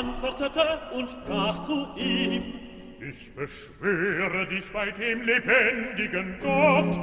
antwortete 0.00 0.78
und 0.94 1.10
sprach 1.10 1.62
zu 1.62 1.86
ihm, 1.96 2.54
Ich 3.00 3.34
beschwöre 3.34 4.46
dich 4.46 4.64
bei 4.72 4.90
dem 4.92 5.22
lebendigen 5.22 6.36
Gott, 6.40 6.98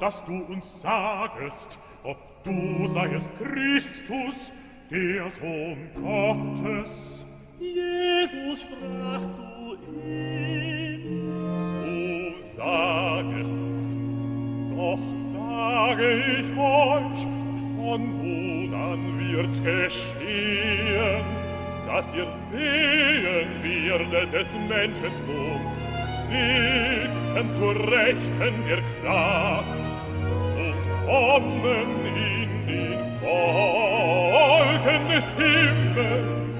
dass 0.00 0.24
du 0.24 0.38
uns 0.44 0.80
sagest, 0.80 1.78
ob 2.04 2.18
du 2.44 2.88
seiest 2.88 3.30
Christus, 3.38 4.52
der 4.90 5.28
Sohn 5.30 5.90
Gottes. 5.94 7.26
Jesus 7.58 8.62
sprach 8.62 9.28
zu 9.28 9.76
ihm, 10.06 11.28
Du 11.84 12.40
sagest's, 12.56 13.96
doch 14.74 14.98
sage 15.34 16.22
ich 16.40 16.58
euch, 16.58 17.26
von 17.76 18.00
nun 18.22 18.74
an 18.74 19.18
wird's 19.18 19.62
geschehen 19.62 20.17
dass 21.88 22.12
ihr 22.12 22.26
sehen 22.50 23.48
werdet 23.62 24.32
des 24.34 24.52
Menschen 24.68 25.10
Sohn, 25.24 25.60
sitzen 26.28 27.54
zur 27.54 27.74
Rechten 27.90 28.54
der 28.68 28.82
Kraft 29.00 29.84
und 30.58 31.06
kommen 31.06 32.04
in 32.04 32.66
den 32.66 33.00
Wolken 33.22 35.08
des 35.08 35.26
Himmels. 35.38 36.58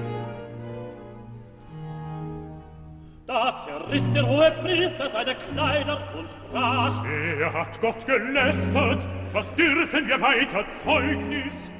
Da 3.27 3.55
zerriss 3.55 4.09
der 4.09 4.27
hohe 4.27 4.51
Priester 4.63 5.09
seine 5.11 5.35
Kleider 5.35 5.99
und 6.17 6.31
sprach, 6.31 7.05
Er 7.05 7.53
hat 7.53 7.79
Gott 7.79 8.07
gelästert, 8.07 9.07
was 9.31 9.53
dürfen 9.53 10.07
wir 10.07 10.19
weiter 10.19 10.65
Zeugnis? 10.83 11.71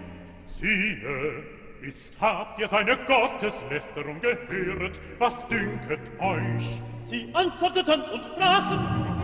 Siehe, 0.46 1.44
Jetzt 1.82 2.20
habt 2.20 2.60
ihr 2.60 2.68
seine 2.68 2.98
Gotteslästerung 2.98 4.20
gehört, 4.20 5.00
was 5.18 5.48
dünket 5.48 6.00
euch? 6.20 6.82
Sie 7.04 7.30
antworteten 7.34 8.02
und 8.02 8.26
sprachen, 8.26 9.16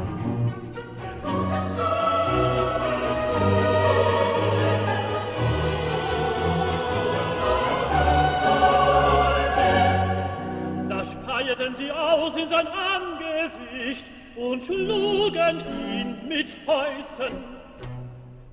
Da 10.88 11.03
speierten 11.03 11.76
sie 11.76 11.91
aus 11.91 12.38
in 12.38 12.49
sein 12.49 12.68
Angesicht 12.68 14.06
und 14.38 14.64
schlugen 14.64 15.61
ihn 15.91 16.27
mit 16.27 16.49
Fäusten. 16.49 17.55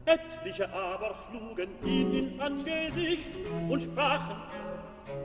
Etliche 0.05 0.69
aber 0.73 1.15
schlugen 1.15 1.71
ihn 1.85 2.13
ins 2.13 2.39
Angesicht 2.41 3.33
und 3.69 3.83
sprachen, 3.85 4.37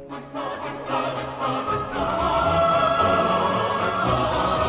Was 0.08 0.32
soll, 0.32 0.42
was 0.42 0.88
soll, 0.88 0.98
was 0.98 1.40
soll, 1.40 1.66
was 1.66 1.92
soll, 1.92 2.06
was 2.78 2.98
soll, 2.98 3.28
was 3.82 4.60
soll, 4.60 4.67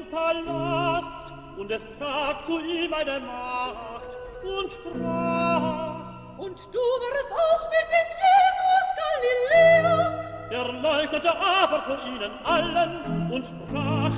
im 0.00 0.10
Palast, 0.10 1.32
und 1.56 1.70
es 1.70 1.86
trat 1.98 2.42
zu 2.42 2.58
ihm 2.58 2.92
eine 2.94 3.20
Magd 3.20 4.16
und 4.42 4.72
sprach, 4.72 6.38
Und 6.38 6.58
du 6.72 6.78
warst 6.78 7.32
auch 7.32 7.68
mit 7.70 7.86
dem 7.90 8.08
Jesus 8.24 8.86
Galiläa? 9.50 10.24
Er 10.50 10.72
leugnete 10.72 11.30
aber 11.30 11.82
vor 11.82 11.98
ihnen 12.06 12.32
allen 12.44 13.30
und 13.30 13.46
sprach, 13.46 14.12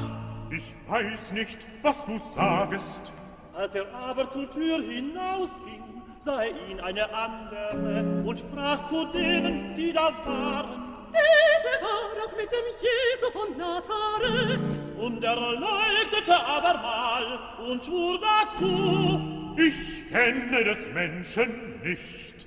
Ich 0.50 0.74
weiß 0.88 1.32
nicht, 1.32 1.66
was 1.82 2.04
du 2.04 2.18
sagest. 2.18 3.12
Als 3.54 3.74
er 3.74 3.86
aber 3.94 4.28
zur 4.30 4.50
Tür 4.50 4.80
hinausging, 4.82 6.02
sah 6.20 6.42
er 6.42 6.70
ihn 6.70 6.80
eine 6.80 7.12
andere 7.12 8.22
und 8.24 8.38
sprach 8.38 8.84
zu 8.84 9.04
denen, 9.06 9.74
die 9.74 9.92
da 9.92 10.10
waren, 10.24 10.81
Diese 11.12 11.72
war 11.82 12.24
auch 12.24 12.36
mit 12.36 12.50
dem 12.50 12.68
Jesu 12.80 13.30
von 13.32 13.56
Nazareth. 13.56 14.80
Und 14.98 15.24
er 15.24 15.36
leugnete 15.36 16.36
abermal 16.44 17.38
und 17.68 17.84
schwur 17.84 18.18
dazu. 18.20 19.20
Ich 19.56 20.08
kenne 20.10 20.64
des 20.64 20.88
Menschen 20.92 21.80
nicht. 21.82 22.46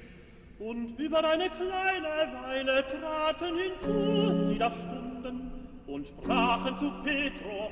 Und 0.59 0.97
über 0.99 1.23
eine 1.23 1.49
kleine 1.49 2.33
Weile 2.43 2.85
traten 2.87 3.55
hinzu, 3.57 4.49
die 4.49 4.57
da 4.57 4.71
stunden, 4.71 5.51
und 5.85 6.07
sprachen 6.07 6.77
zu 6.77 6.91
Petro. 7.03 7.71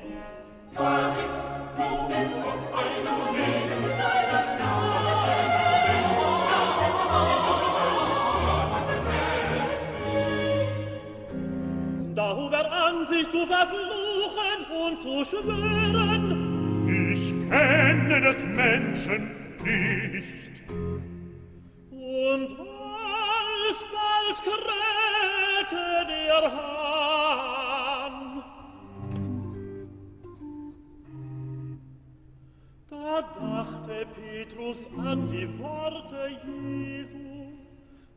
Da 0.74 1.14
hub 1.78 2.04
er 12.32 12.72
an, 12.72 13.06
sich 13.06 13.28
zu 13.30 13.46
verfluchen 13.46 14.60
und 14.86 15.00
zu 15.02 15.24
schwören, 15.24 16.86
Ich 16.88 17.30
kenne 17.50 18.20
des 18.20 18.44
Menschen 18.44 19.56
nicht. 19.62 20.62
Und 21.90 22.56
alsbald 23.64 24.36
krähte 24.42 26.06
der 26.08 26.52
Hahn. 26.52 28.42
Da 32.90 33.22
dachte 33.22 34.06
Petrus 34.14 34.88
an 34.98 35.30
die 35.30 35.48
Worte 35.58 36.30
Jesu, 36.46 37.52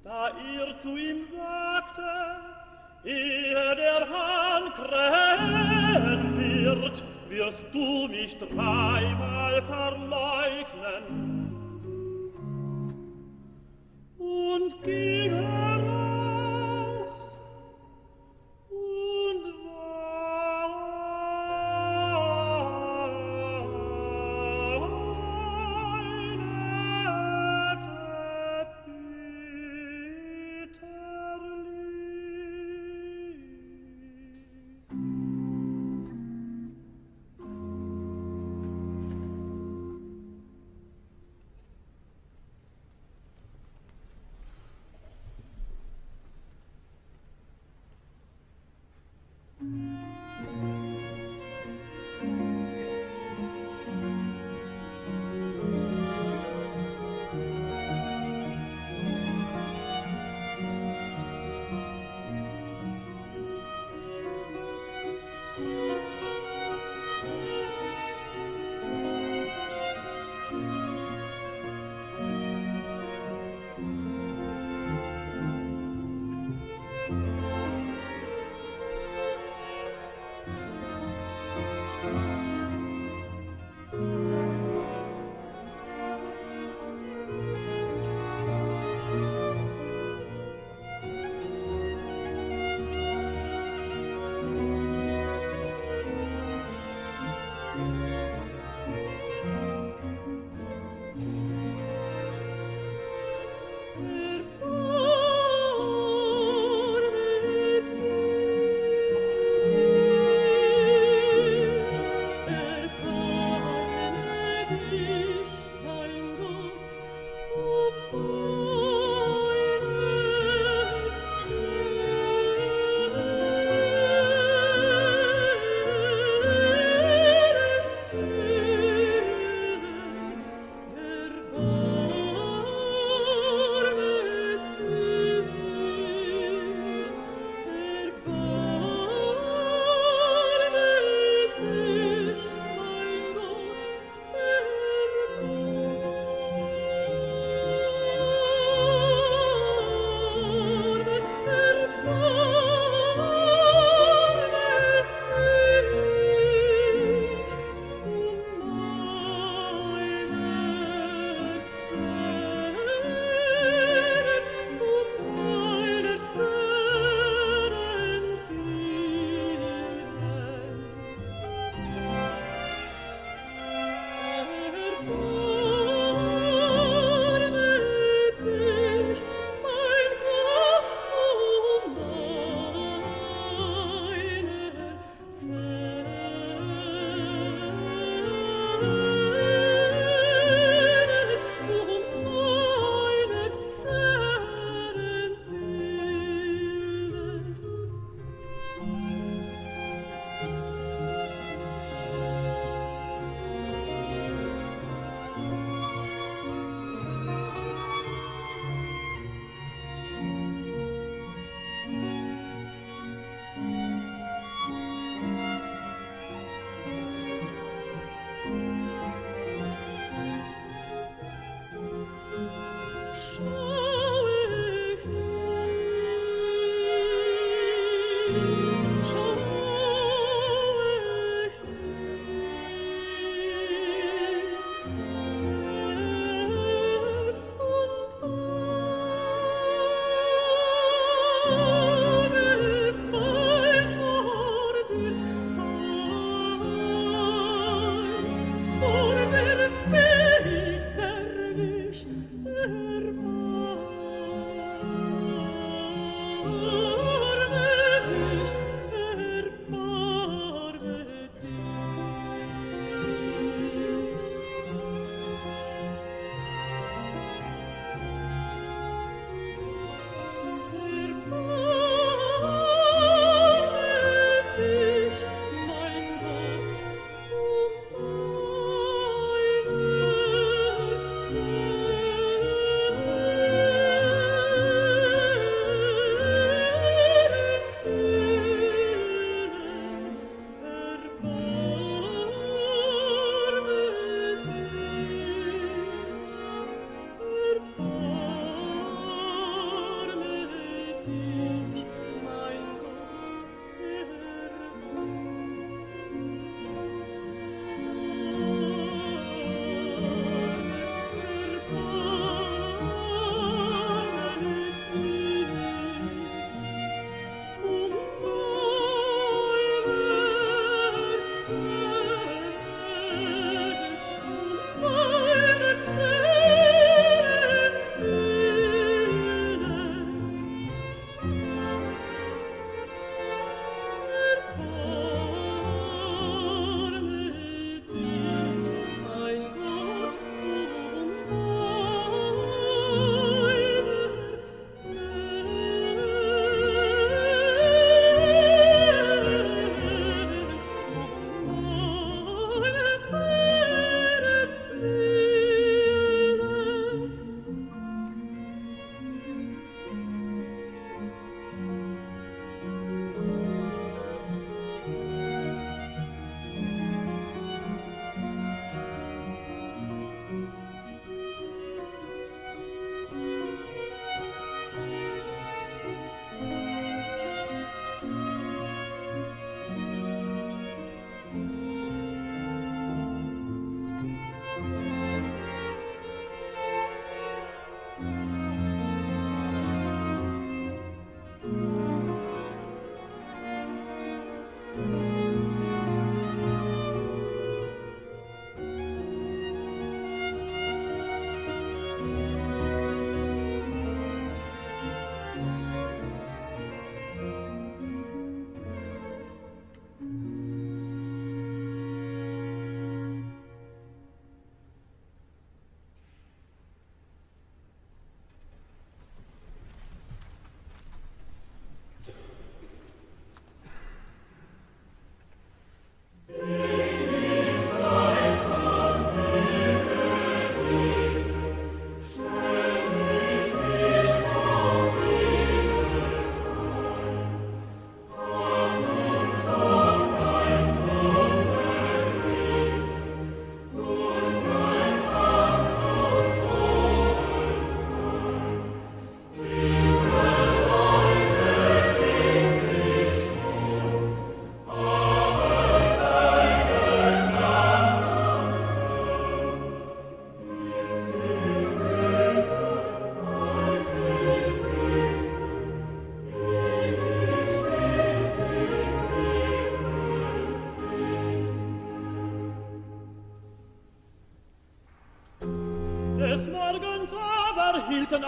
da 0.04 0.30
er 0.30 0.76
zu 0.78 0.96
ihm 0.98 1.26
sagte, 1.26 2.57
ehe 3.04 3.76
der 3.76 4.08
Hahn 4.10 4.74
krähen 4.74 6.38
wird, 6.38 7.04
wirst 7.30 7.66
du 7.74 8.08
mich 8.08 8.38
dreimal 8.38 9.62
verleugnen. 9.62 11.28
Und 14.18 14.84
ging 14.84 15.34
heraus, 15.34 16.27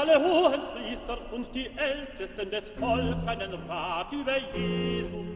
alle 0.10 0.23
hohen 0.23 0.61
Priester 0.73 1.18
und 1.31 1.53
die 1.53 1.69
Ältesten 1.77 2.49
des 2.49 2.69
Volks 2.69 3.27
einen 3.27 3.53
Rat 3.68 4.11
über 4.11 4.38
Jesum, 4.56 5.27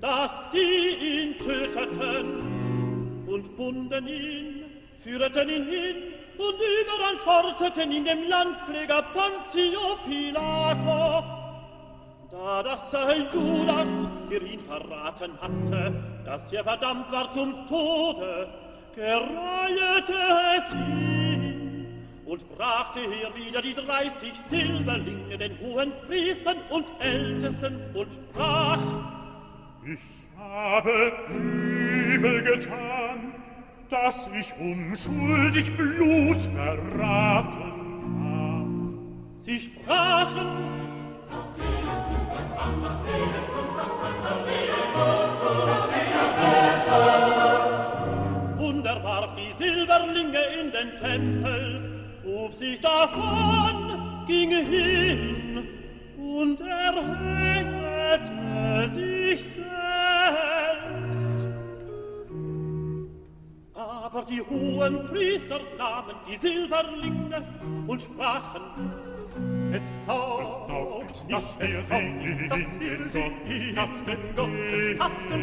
dass 0.00 0.50
sie 0.50 0.94
ihn 1.00 1.38
töteten 1.38 3.24
und 3.26 3.56
bunden 3.56 4.08
ihn, 4.08 4.64
führten 4.98 5.48
ihn 5.48 5.66
hin 5.66 5.96
und 6.38 6.56
überantworteten 6.82 7.92
ihn 7.92 8.04
dem 8.04 8.28
Landpfleger 8.28 9.02
Pontio 9.12 9.98
Pilato. 10.06 11.24
Da 12.30 12.62
das 12.62 12.96
Judas 13.32 14.08
für 14.28 14.42
ihn 14.42 14.60
verraten 14.60 15.32
hatte, 15.40 15.92
dass 16.24 16.52
er 16.52 16.64
verdammt 16.64 17.10
war 17.10 17.30
zum 17.30 17.66
Tode, 17.66 18.48
gereiete 18.94 20.14
es 20.56 20.70
ihn 20.70 21.39
und 22.30 22.48
brachte 22.56 23.00
hier 23.00 23.34
wieder 23.34 23.60
die 23.60 23.74
dreißig 23.74 24.32
Silberlinge 24.34 25.36
den 25.36 25.58
hohen 25.58 25.92
Priestern 26.06 26.58
und 26.70 26.86
Ältesten 27.00 27.80
und 27.92 28.14
sprach, 28.14 28.78
Ich 29.84 29.98
habe 30.38 31.12
übel 31.28 32.44
getan, 32.44 33.34
dass 33.88 34.30
ich 34.38 34.54
unschuldig 34.60 35.76
Blut 35.76 36.44
verraten 36.44 37.72
hab. 38.22 39.40
Sie 39.40 39.58
sprachen, 39.58 40.70
Was 41.32 41.56
fehlt 41.56 41.82
uns 42.14 42.26
das 42.32 42.48
Land, 42.56 42.80
was 42.80 43.02
fehlt 43.02 43.48
uns 43.58 43.74
das 43.74 43.92
Land, 44.02 44.22
das 44.22 44.40
fehlt 44.46 44.84
uns, 44.96 45.40
und 48.68 48.86
er 48.86 49.02
warf 49.02 49.34
die 49.34 49.52
Silberlinge 49.52 50.42
in 50.60 50.70
den 50.70 50.90
Tempel, 51.00 51.89
hob 52.40 52.54
sich 52.54 52.80
davon, 52.80 54.24
ging 54.26 54.50
hin 54.50 55.68
und 56.16 56.60
erhängete 56.60 58.28
sich 58.88 59.42
selbst. 59.44 59.68
Aber 63.74 64.24
die 64.24 64.40
hohen 64.40 65.06
Priester 65.06 65.60
nahmen 65.76 66.16
die 66.28 66.36
Silberlinge 66.36 67.44
und 67.86 68.02
sprachen, 68.02 68.62
Es 69.72 69.82
taugt 70.06 71.28
nicht, 71.28 71.60
es 71.60 71.88
taugt 71.88 72.02
nicht, 72.02 72.50
dass 72.50 72.80
wir 72.80 73.08
sind 73.08 73.32
die 73.48 73.72
Gottes 74.34 74.98
Tasten. 74.98 75.42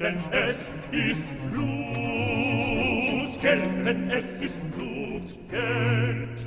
Denn 0.00 0.18
es 0.30 0.70
ist 0.92 1.28
Blut, 1.50 3.40
Geld, 3.40 3.68
denn 3.84 4.10
es 4.10 4.40
ist 4.40 4.60
Blut, 4.72 5.50
Geld. 5.50 6.46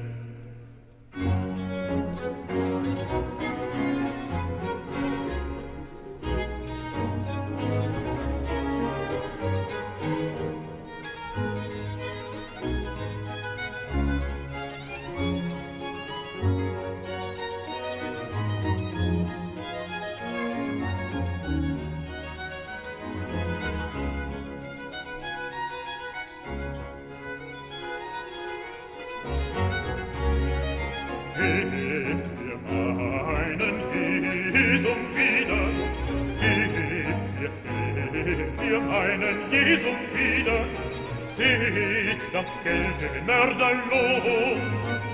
namen 39.32 39.52
Jesum 39.52 39.96
wieder. 40.14 40.66
Seht 41.30 42.34
das 42.34 42.62
Geld 42.64 43.00
den 43.00 43.26
Mörderlohn, 43.26 44.60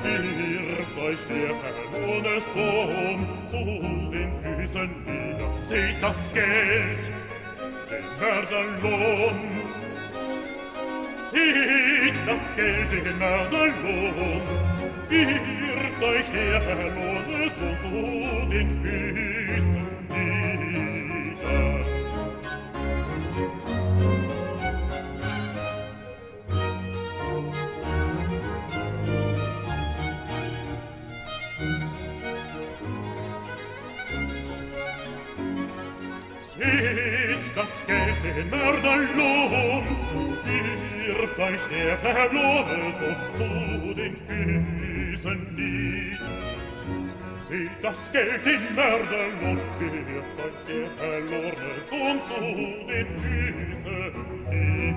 wirft 0.03 0.97
euch 0.97 1.19
der 1.29 1.53
verlorene 1.55 2.41
Sohn 2.41 3.27
zu 3.45 3.57
den 4.11 4.31
Füßen 4.41 4.89
nieder. 5.05 5.63
Seht 5.63 6.01
das 6.01 6.31
Geld, 6.33 7.11
den 7.89 8.05
Mörderlohn, 8.19 9.39
Seht 11.31 12.27
das 12.27 12.55
Geld 12.55 12.91
den 12.91 13.17
Mörderlohn, 13.19 14.41
wirft 15.09 16.03
euch 16.03 16.31
der 16.31 16.61
verlorene 16.61 17.49
Sohn 17.51 17.77
zu 17.79 18.49
den 18.49 18.81
Füßen 18.81 19.46
das 37.57 37.83
Geld 37.87 38.23
den 38.23 38.49
Mörderlohn. 38.51 39.83
Wirft 41.07 41.39
euch 41.39 41.65
der 41.71 41.97
verlorene 41.97 42.91
Sohn 42.99 43.15
zu 43.33 43.93
den 43.95 44.15
Füßen 44.27 45.55
nieder. 45.55 46.19
Seht 47.39 47.71
das 47.81 48.11
Geld 48.11 48.45
den 48.45 48.75
Mörderlohn, 48.75 49.59
wirft 49.79 50.39
euch 50.45 50.59
der 50.67 50.89
verlorene 50.97 51.81
Sohn 51.81 52.21
zu 52.21 52.39
den 52.91 53.07
Füßen 53.23 54.13
nieder. 54.51 54.87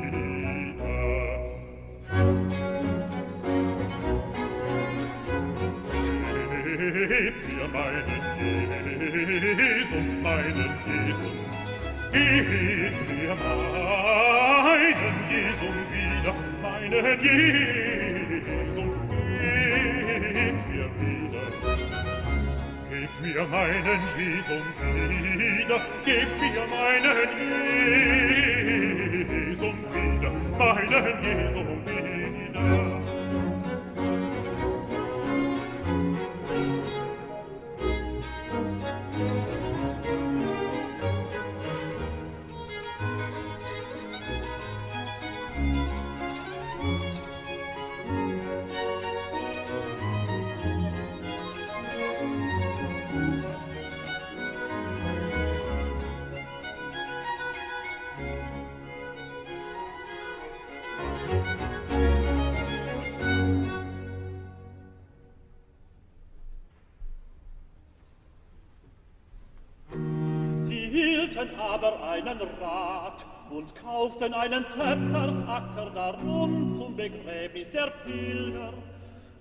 Gebt 7.09 7.43
mir 7.49 7.69
meinen 7.69 8.21
Jesus, 9.17 10.05
meinen 10.23 10.73
Jesus, 10.87 11.50
gib 12.13 12.47
mir 13.09 13.35
meinen 13.37 15.15
Jesum 15.31 15.79
wieder, 15.93 16.35
meinen 16.63 17.21
Jesum, 17.21 18.93
gib 19.09 20.59
mir 20.69 20.89
wieder. 21.01 21.45
Gebt 22.91 23.17
mir 23.23 23.45
meinen 23.47 24.03
Jesum 24.19 24.67
wieder, 24.81 25.81
gebt 26.05 26.37
mir 26.41 26.67
meinen 26.67 27.29
Jesum 29.49 29.77
wieder, 29.93 30.33
meinen 30.59 31.23
Jesum 31.23 31.71
wieder. 31.87 33.00
Einen 72.31 72.49
Rat 72.61 73.27
und 73.51 73.75
kauften 73.75 74.33
einen 74.33 74.65
Töpfersacker 74.71 75.91
darum 75.95 76.73
zum 76.73 76.95
Begräbnis 76.95 77.71
der 77.71 77.91
Pilger. 78.05 78.73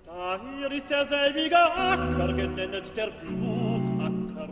Daher 0.04 0.72
ist 0.72 0.90
derselbige 0.90 1.56
Acker 1.56 2.32
genennet 2.32 2.96
der 2.96 3.10
Blutacker 3.10 4.48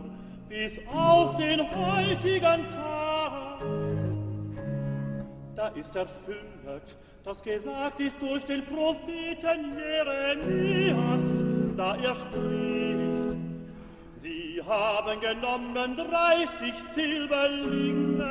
bis 0.49 0.79
auf 0.95 1.35
den 1.35 1.61
heutigen 1.61 2.71
Tag. 2.71 3.61
Da 5.57 5.69
ist 5.69 5.97
erfüllt, 5.97 6.97
das 7.25 7.43
gesagt 7.43 7.99
ist 7.99 8.23
durch 8.23 8.45
den 8.45 8.65
Propheten 8.65 9.77
Jeremias, 9.77 11.43
da 11.77 11.97
er 11.97 12.15
spricht, 12.15 13.09
Sie 14.15 14.61
haben 14.67 15.21
genommen 15.21 15.97
dreißig 15.97 16.75
Silberlinge 16.75 18.28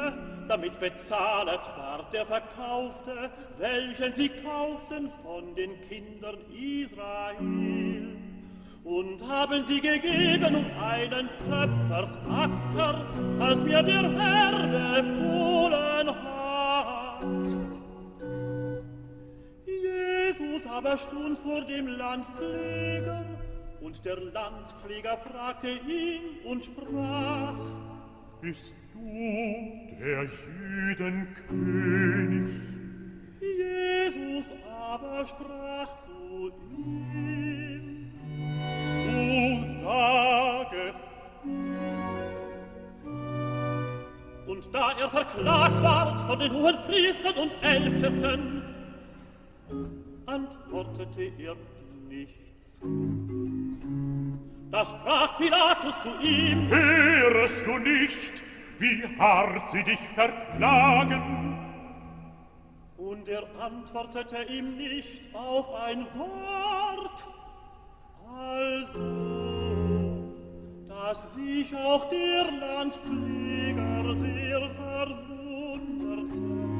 damit 0.48 0.80
bezahlet 0.80 1.62
ward 1.78 2.14
der 2.14 2.26
Verkaufte, 2.26 3.30
welchen 3.58 4.14
sie 4.14 4.30
kauften 4.30 5.10
von 5.24 5.56
den 5.56 5.72
Kindern 5.82 6.38
Israel. 6.52 8.16
Und 8.84 9.28
haben 9.28 9.66
sie 9.66 9.82
gegeben 9.82 10.56
um 10.56 10.66
einen 10.82 11.30
Töpfersacker, 11.46 13.06
als 13.40 13.60
mir 13.62 13.84
der 13.84 14.10
Herr 14.10 14.68
befohlen 15.02 16.08
hat. 16.08 16.88
Jesus 19.66 20.66
aber 20.68 20.98
stund 20.98 21.38
vor 21.40 21.62
dem 21.62 21.88
Landpfleger, 21.88 23.26
und 23.82 24.04
der 24.06 24.18
Landpfleger 24.18 25.18
fragte 25.18 25.70
ihn 25.70 26.22
und 26.46 26.66
sprach, 26.66 27.56
Bist 28.42 28.76
du, 29.04 29.98
der 30.00 30.24
Jüden 30.24 31.28
König. 31.48 32.78
Jesus 33.40 34.54
aber 34.70 35.26
sprach 35.26 35.96
zu 35.96 36.52
ihm, 36.76 38.12
Du 39.06 39.80
sagest 39.80 41.18
Und 44.48 44.74
da 44.74 44.92
er 45.00 45.10
verklagt 45.10 45.84
ward 45.84 46.22
von 46.22 46.40
den 46.40 46.52
hohen 46.52 46.78
Priestern 46.88 47.34
und 47.36 47.52
Ältesten, 47.62 48.64
antwortete 50.26 51.32
er 51.38 51.56
nichts. 52.08 52.82
Da 54.72 54.86
sprach 54.86 55.38
Pilatus 55.38 56.02
zu 56.02 56.10
ihm, 56.22 56.70
Hörest 56.70 57.66
du 57.66 57.78
nicht, 57.78 58.44
wie 58.80 59.04
hart 59.18 59.72
sie 59.72 59.84
dich 59.84 60.00
verklagen? 60.16 61.48
und 63.10 63.28
er 63.30 63.44
antwortete 63.60 64.44
ihm 64.50 64.76
nicht 64.76 65.34
auf 65.34 65.74
ein 65.74 66.06
Wort. 66.16 67.26
Also, 68.38 69.02
dass 70.88 71.34
sich 71.34 71.76
auch 71.76 72.08
der 72.10 72.52
Landpfleger 72.52 74.16
sehr 74.16 74.70
verwunderte. 74.72 76.77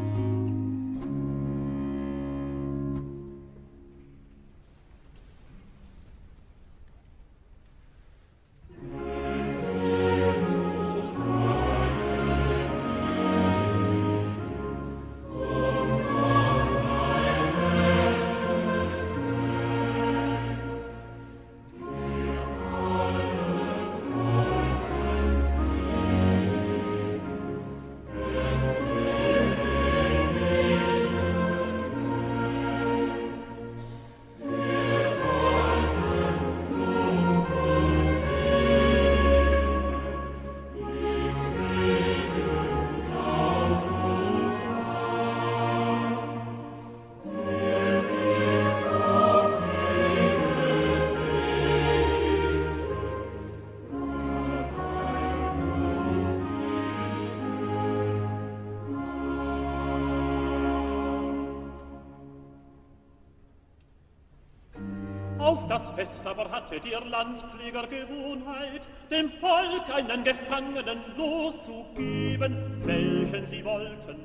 Das 65.68 65.92
Fest 65.92 66.26
aber 66.26 66.50
hatte 66.50 66.80
der 66.80 67.02
Landpfleger 67.02 67.88
Gewohnheit, 67.88 68.88
dem 69.12 69.30
Volk 69.30 69.94
einen 69.94 70.24
Gefangenen 70.24 71.00
loszugeben, 71.18 72.82
welchen 72.84 73.48
sie 73.48 73.64
wollten. 73.64 74.18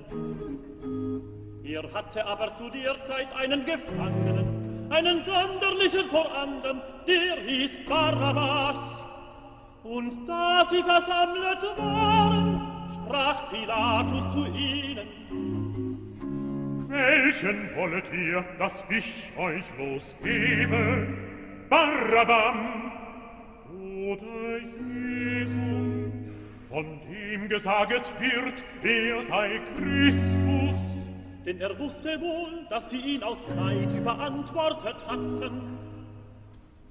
Er 1.64 1.82
hatte 1.92 2.24
aber 2.26 2.52
zu 2.52 2.68
der 2.70 3.00
Zeit 3.02 3.34
einen 3.34 3.64
Gefangenen, 3.64 4.90
einen 4.90 5.22
sonderlichen 5.22 6.04
vor 6.04 6.30
andern, 6.36 6.82
der 7.06 7.36
hieß 7.44 7.78
Barabbas. 7.88 9.04
Und 9.82 10.28
da 10.28 10.64
sie 10.68 10.82
versammelt 10.82 11.62
waren, 11.76 12.90
sprach 12.94 13.50
Pilatus 13.50 14.30
zu 14.30 14.46
ihnen, 14.46 15.22
Welchen 16.88 17.74
wollet 17.74 18.04
ihr, 18.12 18.44
dass 18.58 18.84
ich 18.90 19.32
euch 19.38 19.64
losgebe? 19.78 21.31
Barabbam 21.72 22.92
oder 23.72 24.58
Jesu, 24.58 26.12
von 26.68 27.00
dem 27.08 27.48
gesaget 27.48 28.12
wird, 28.20 28.62
er 28.82 29.22
sei 29.22 29.58
Christus? 29.78 30.92
denn 31.46 31.60
er 31.62 31.78
wusste 31.78 32.20
wohl, 32.20 32.66
dass 32.68 32.90
sie 32.90 32.98
ihn 32.98 33.22
aus 33.22 33.48
Neid 33.56 33.90
überantwortet 33.92 35.06
hatten. 35.06 35.78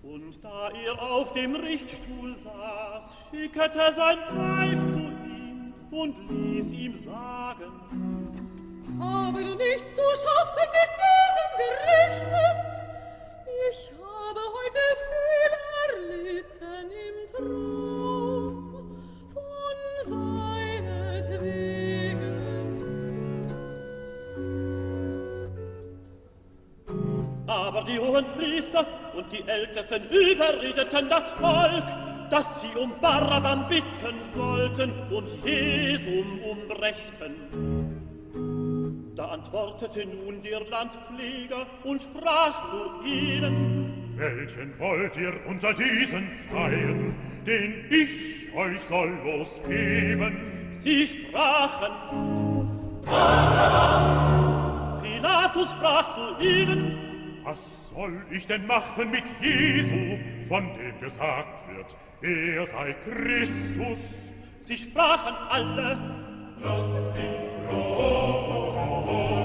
Und 0.02 0.44
da 0.44 0.72
er 0.72 1.00
auf 1.00 1.32
dem 1.34 1.56
Richtstuhl 1.56 2.36
saß, 2.36 3.18
schickete 3.30 3.94
sein 3.94 4.18
Weib 4.32 4.90
zu 4.90 4.98
ihm 4.98 5.74
und 5.92 6.16
ließ 6.28 6.72
ihm 6.72 6.96
sagen, 6.96 7.72
Habe 9.00 9.44
du 9.44 9.56
nichts 9.56 9.86
zu 9.96 10.02
schaffen 10.02 10.68
mit 10.74 10.90
diesem 10.98 11.50
Gerichte? 11.60 12.42
Ich 13.70 14.01
die 27.92 28.00
hohen 28.00 28.26
Priester 28.38 28.86
und 29.16 29.32
die 29.32 29.48
Ältesten 29.48 30.04
überredeten 30.10 31.10
das 31.10 31.32
Volk, 31.32 31.84
dass 32.30 32.62
sie 32.62 32.76
um 32.78 32.94
Barabbam 33.02 33.68
bitten 33.68 34.16
sollten 34.34 34.92
und 35.12 35.28
Jesum 35.46 36.40
umbrächten. 36.44 38.01
Da 39.22 39.28
antwortete 39.28 40.04
nun 40.08 40.42
der 40.42 40.62
Landpfleger 40.62 41.68
und 41.84 42.02
sprach 42.02 42.64
zu 42.64 43.06
ihnen, 43.06 44.16
Welchen 44.16 44.80
wollt 44.80 45.16
ihr 45.16 45.32
unter 45.48 45.76
diesen 45.76 46.34
Zeilen, 46.34 47.14
den 47.46 47.86
ich 47.92 48.52
euch 48.56 48.82
soll 48.82 49.12
losgeben? 49.24 50.72
Sie 50.72 51.06
sprachen, 51.06 51.92
Barabbam! 53.06 55.04
Pilatus 55.04 55.72
sprach 55.72 56.10
zu 56.10 56.44
ihnen, 56.44 56.98
Was 57.44 57.90
soll 57.90 58.26
ich 58.32 58.48
denn 58.48 58.66
machen 58.66 59.12
mit 59.12 59.26
Jesu, 59.40 60.18
von 60.48 60.68
dem 60.80 61.00
gesagt 61.00 61.70
wird, 61.70 61.96
er 62.24 62.66
sei 62.66 62.96
Christus? 63.06 64.34
sie 64.62 64.78
sprachen 64.78 65.36
alle, 65.52 65.96
Oh, 68.84 69.41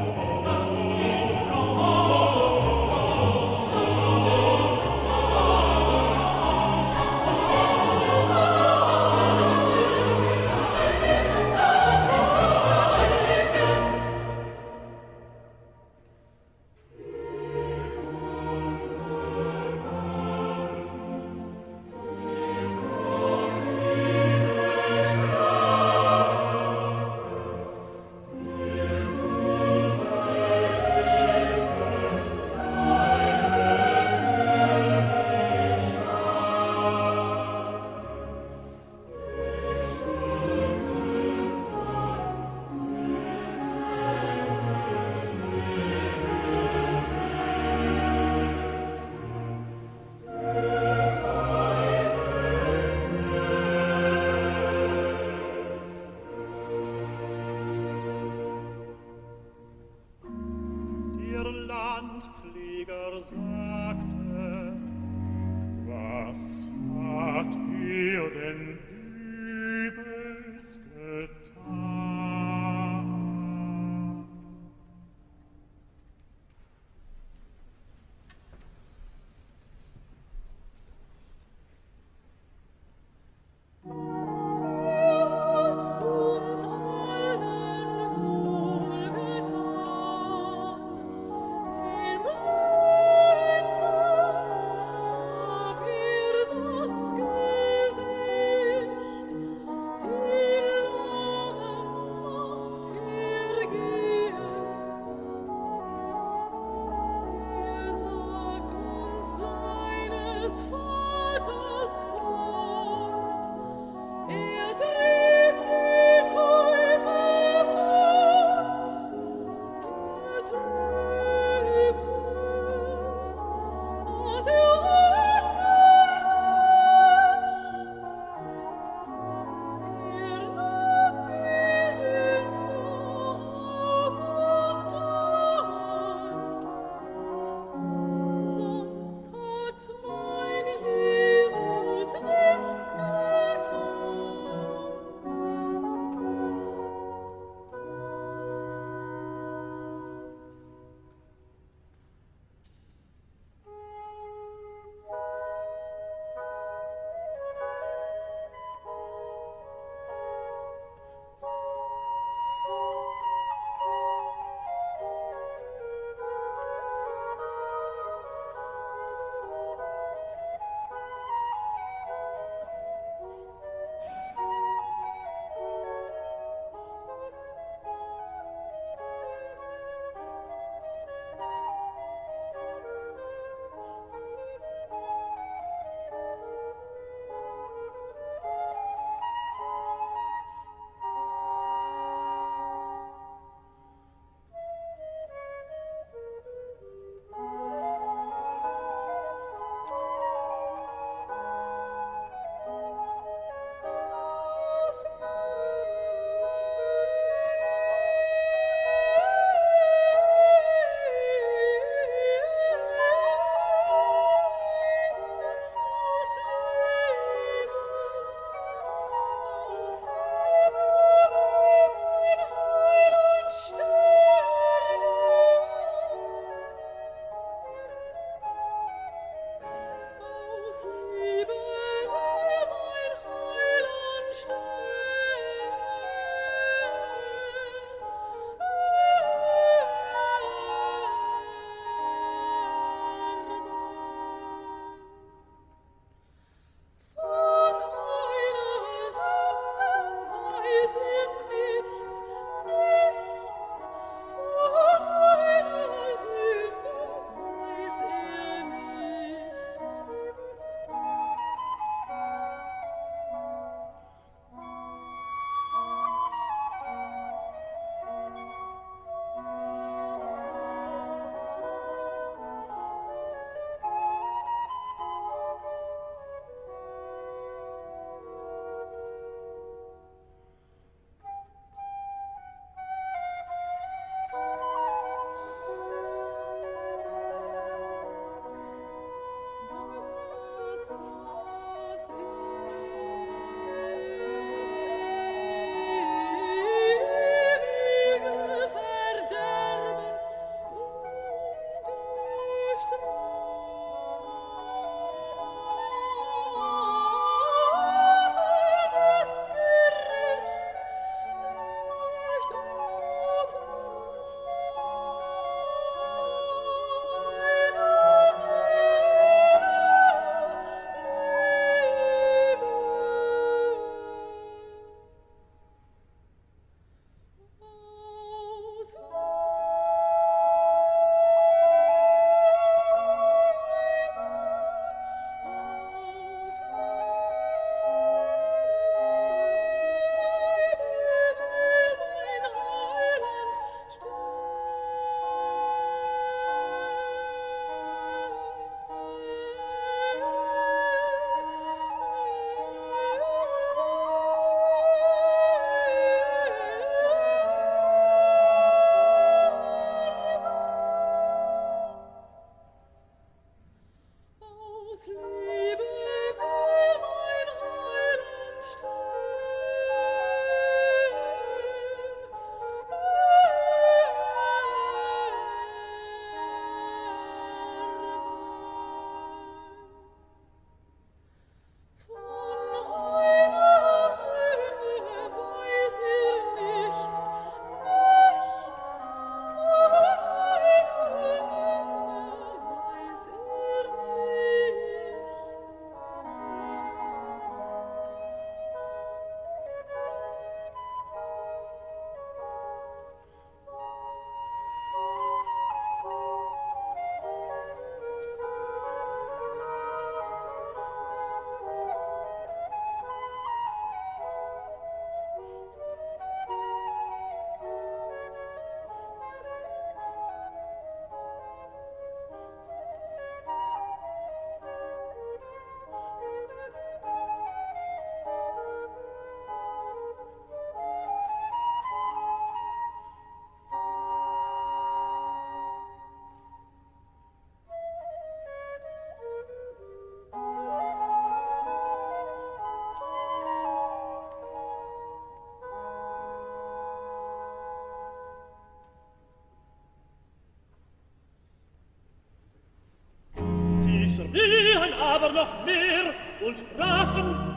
noch 455.37 455.65
mehr 455.67 456.15
und 456.41 456.59
sprachen 456.59 457.56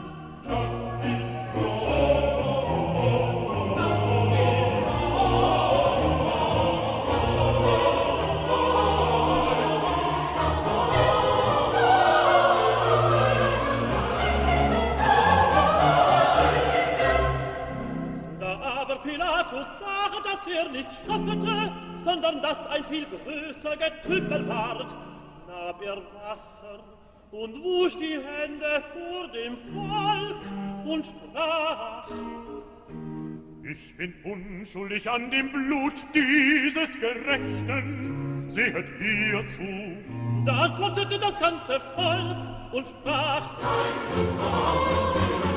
unschuldig 34.60 35.08
an 35.08 35.30
dem 35.30 35.50
Blut 35.50 35.94
dieses 36.14 36.90
Gerechten, 37.00 38.44
sehet 38.48 38.86
hierzu. 38.98 39.96
Da 40.44 40.64
antwortete 40.64 41.18
das 41.18 41.40
ganze 41.40 41.80
Volk 41.94 42.36
und 42.72 42.86
sprach, 42.86 43.48
Sein 43.58 44.26
Getan, 44.26 44.38
aber 44.38 45.49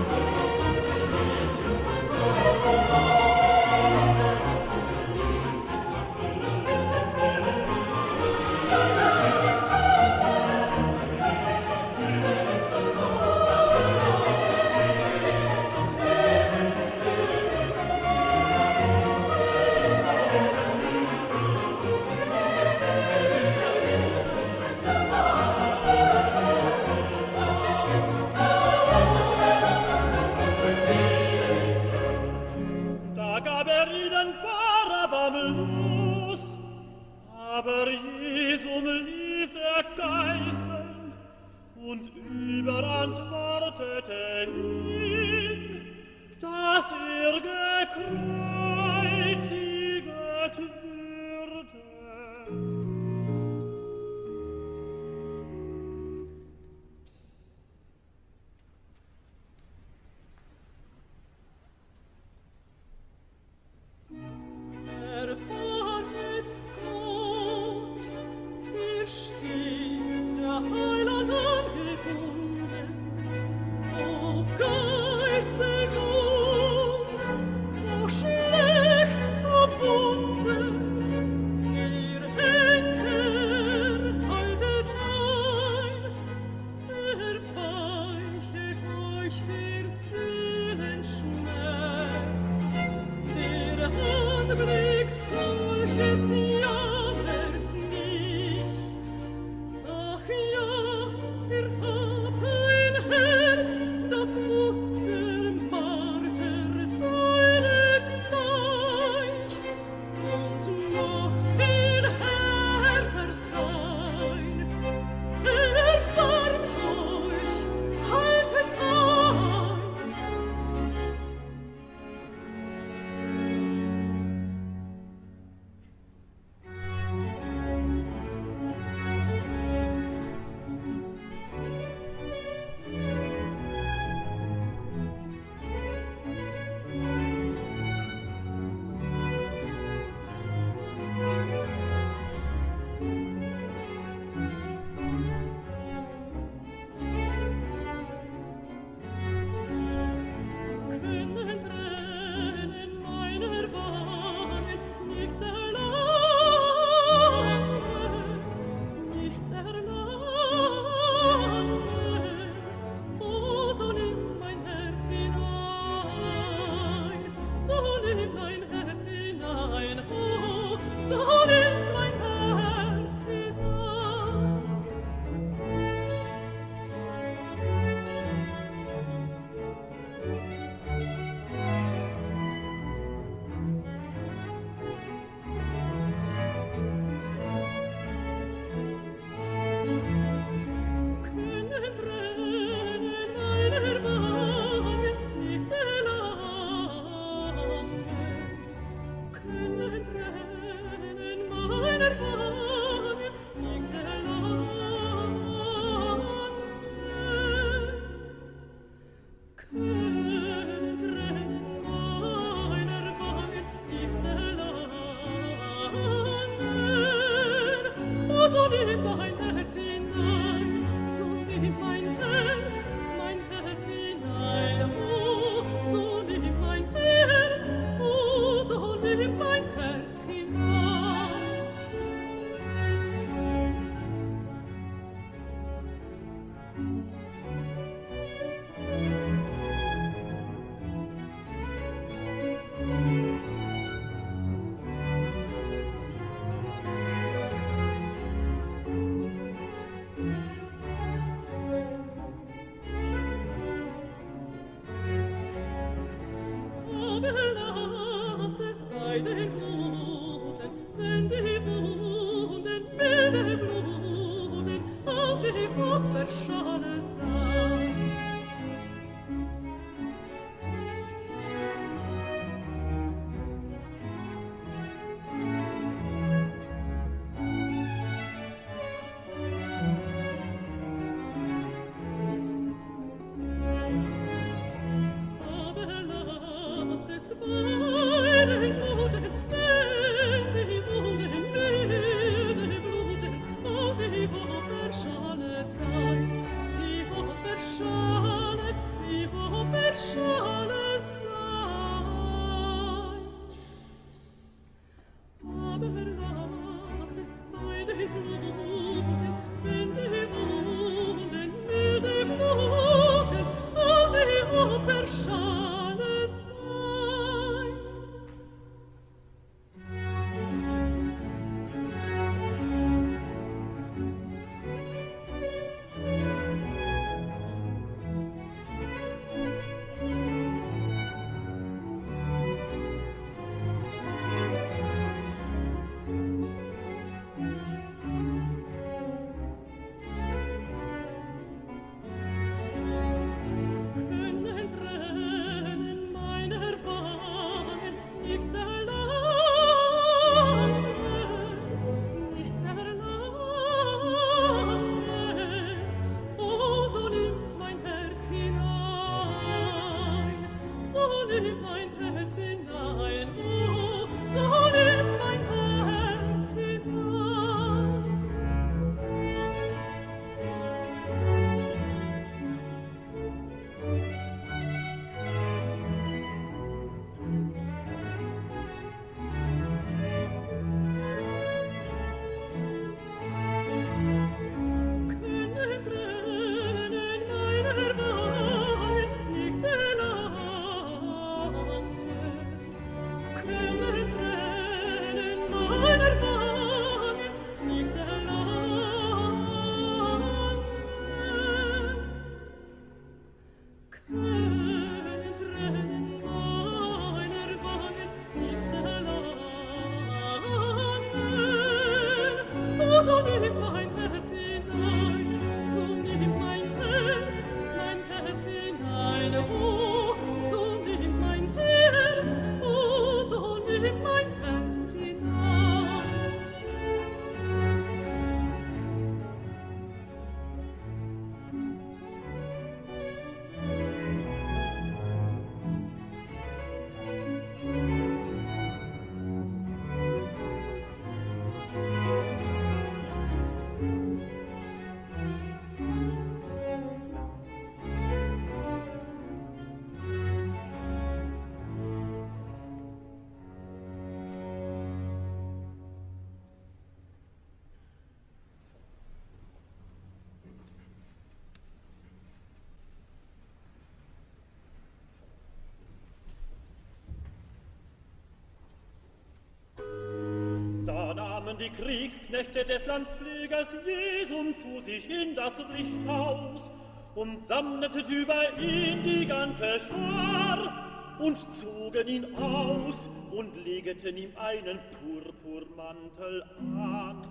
nahmen 471.53 471.57
die 471.59 471.69
Kriegsknechte 471.69 472.65
des 472.65 472.85
Landpflegers 472.85 473.75
Jesum 473.85 474.55
zu 474.55 474.81
sich 474.81 475.09
in 475.09 475.35
das 475.35 475.59
Richthaus 475.59 476.71
und 477.15 477.45
sammelten 477.45 478.05
über 478.05 478.57
ihn 478.59 479.03
die 479.03 479.25
ganze 479.25 479.80
Schar 479.80 481.15
und 481.19 481.38
zogen 481.38 482.07
ihn 482.07 482.35
aus 482.35 483.09
und 483.31 483.55
legten 483.63 484.17
ihm 484.17 484.31
einen 484.35 484.80
Purpurmantel 484.91 486.43
an 486.59 487.21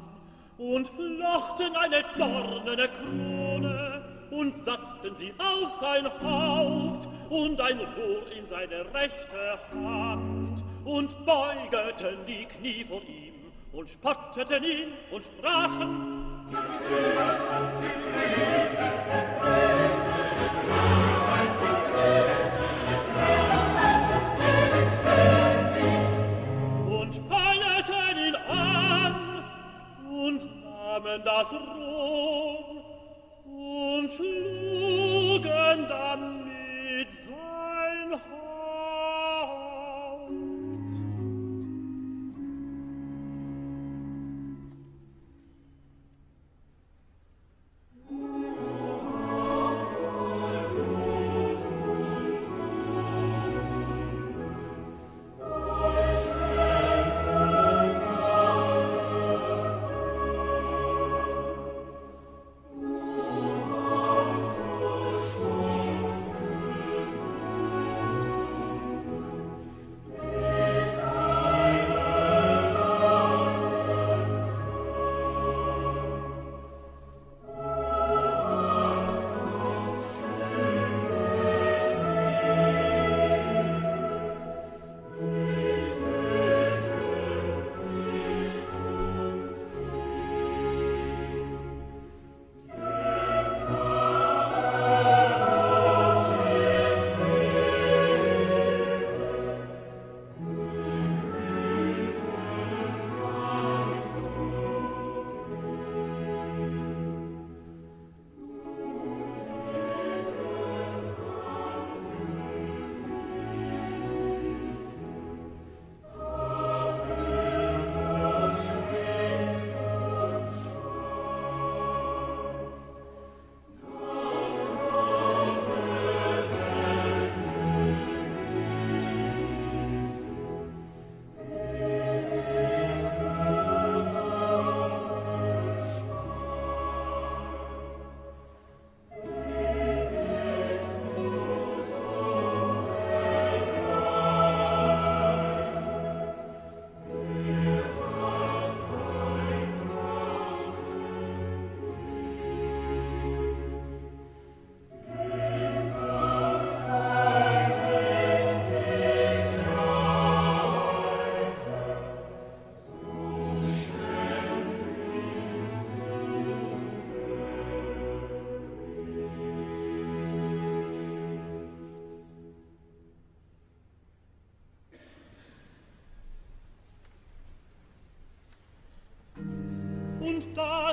und 0.59 0.89
flochten 0.89 1.77
eine 1.77 2.05
dornene 2.17 2.89
Krone 2.89 4.03
und 4.31 4.57
satzten 4.57 5.17
sie 5.17 5.33
auf 5.39 5.73
sein 5.73 6.07
Haupt 6.23 7.09
und 7.29 7.61
ein 7.61 7.79
Rohr 7.79 8.31
in 8.37 8.47
seine 8.47 8.85
rechte 8.95 9.59
Hand 9.73 10.63
und 10.85 11.25
beugeten 11.25 12.19
die 12.27 12.45
Knie 12.47 12.85
vor 12.85 13.02
und 13.83 13.91
spotteten 13.91 14.63
ihn 14.63 14.93
und 15.11 15.25
sprachen, 15.25 16.47
Gegrüßet, 16.53 17.73
gegrüßet, 18.15 19.32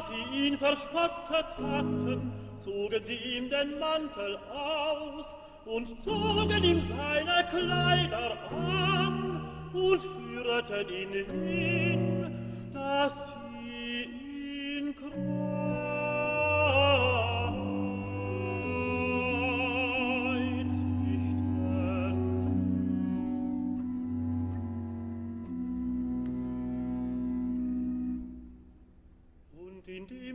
sie 0.10 0.48
ihn 0.48 0.57
verspottet 0.57 1.57
hatten, 1.61 2.31
zogen 2.57 3.06
sie 3.06 3.15
ihm 3.15 3.49
den 3.49 3.80
Mantel 3.80 4.38
aus 4.52 5.36
und 5.65 6.02
zogen 6.02 6.64
ihm 6.64 6.81
seine 6.81 7.45
Kleider 7.49 8.38
an 8.52 9.49
und 9.73 10.03
führeten 10.03 10.90
ihn 10.90 11.26
hin. 11.26 12.09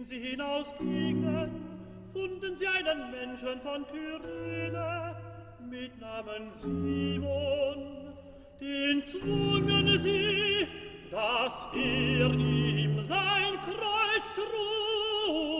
Indem 0.04 0.20
sie 0.20 0.28
hinausgingen, 0.30 1.50
fanden 2.12 2.56
sie 2.56 2.66
einen 2.66 3.10
Menschen 3.10 3.60
von 3.62 3.86
Kyrene 3.86 5.16
mit 5.70 5.98
Namen 5.98 6.52
Simon, 6.52 8.12
den 8.60 9.02
zwungen 9.02 9.98
sie, 9.98 10.68
dass 11.10 11.66
er 11.72 12.30
ihm 12.34 13.02
sein 13.02 13.54
Kreuz 13.64 14.34
trug. 14.34 15.53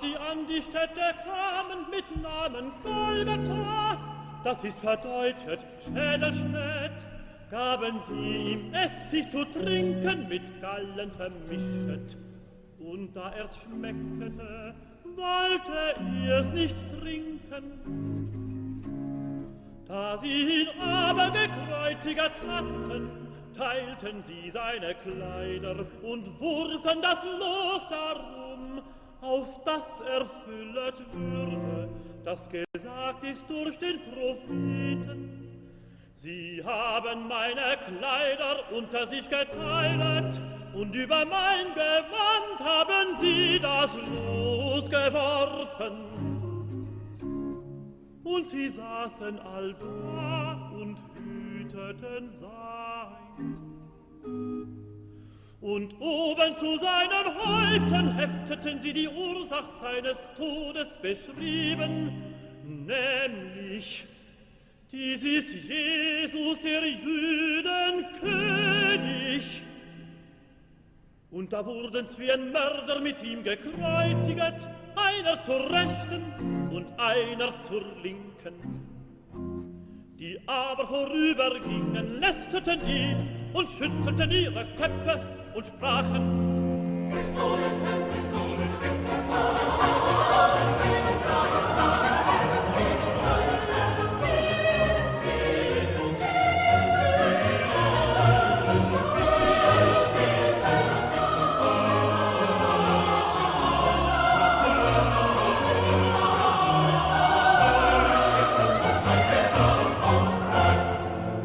Sie 0.00 0.16
an 0.16 0.46
die 0.46 0.62
Städte 0.62 1.14
kamen 1.24 1.86
mit 1.90 2.22
Namen 2.22 2.72
Golgatha, 2.82 3.98
das 4.44 4.64
ist 4.64 4.80
verdeutschet 4.80 5.64
Schädelstädt, 5.80 7.06
gaben 7.50 8.00
sie 8.00 8.52
ihm 8.52 8.74
Essig 8.74 9.28
zu 9.28 9.44
trinken 9.44 10.28
mit 10.28 10.60
Gallen 10.60 11.10
vermischet. 11.12 12.16
Und 12.78 13.14
da 13.14 13.32
er's 13.32 13.60
schmeckete, 13.62 14.74
wollte 15.04 15.96
ihr's 16.24 16.52
nicht 16.52 16.76
trinken. 17.00 18.06
Da 19.86 20.18
sie 20.18 20.62
ihn 20.62 20.80
aber 20.80 21.30
gekreuzigert 21.30 22.40
hatten, 22.46 23.10
teilten 23.56 24.22
sie 24.22 24.50
seine 24.50 24.94
Kleider 24.94 25.86
und 26.02 26.40
wurfen 26.40 27.00
das 27.02 27.24
Los 27.24 27.88
darum, 27.88 28.45
auf 29.36 29.62
das 29.64 30.00
erfüllet 30.00 31.04
würde, 31.12 31.88
das 32.24 32.48
gesagt 32.48 33.24
ist 33.24 33.48
durch 33.48 33.78
den 33.78 34.00
Propheten. 34.12 35.42
Sie 36.14 36.62
haben 36.64 37.28
meine 37.28 37.76
Kleider 37.86 38.72
unter 38.72 39.06
sich 39.06 39.28
geteilt, 39.28 40.40
und 40.72 40.94
über 40.94 41.24
mein 41.24 41.72
Gewand 41.74 42.60
haben 42.60 43.16
sie 43.16 43.58
das 43.60 43.96
Los 43.96 44.90
geworfen. 44.90 45.92
Und 48.24 48.48
sie 48.50 48.68
saßen 48.68 49.38
all 49.40 49.74
da 49.74 50.70
und 50.74 51.02
hüteten 51.14 52.30
sein 52.30 53.66
und 55.66 56.00
oben 56.00 56.54
zu 56.54 56.78
seinen 56.78 57.26
Häupten 57.40 58.14
hefteten 58.14 58.80
sie 58.80 58.92
die 58.92 59.08
Ursach 59.08 59.68
seines 59.68 60.28
Todes 60.36 60.96
beschrieben, 61.02 62.12
nämlich, 62.62 64.06
dies 64.92 65.24
ist 65.24 65.54
Jesus, 65.54 66.60
der 66.60 66.86
Jüden 66.88 68.06
König. 68.20 69.62
Und 71.32 71.52
da 71.52 71.66
wurden 71.66 72.08
zwei 72.08 72.36
Mörder 72.36 73.00
mit 73.00 73.20
ihm 73.24 73.42
gekreuziget, 73.42 74.68
einer 74.94 75.40
zur 75.40 75.68
Rechten 75.68 76.70
und 76.70 76.96
einer 76.96 77.58
zur 77.58 77.82
Linken. 78.04 78.86
Die 80.16 80.38
aber 80.46 80.86
vorübergingen, 80.86 82.20
lästerten 82.20 82.86
ihn 82.86 83.28
und 83.52 83.68
schüttelten 83.72 84.30
ihre 84.30 84.64
Köpfe 84.76 85.45
und 85.56 85.66
sprachen 85.66 86.46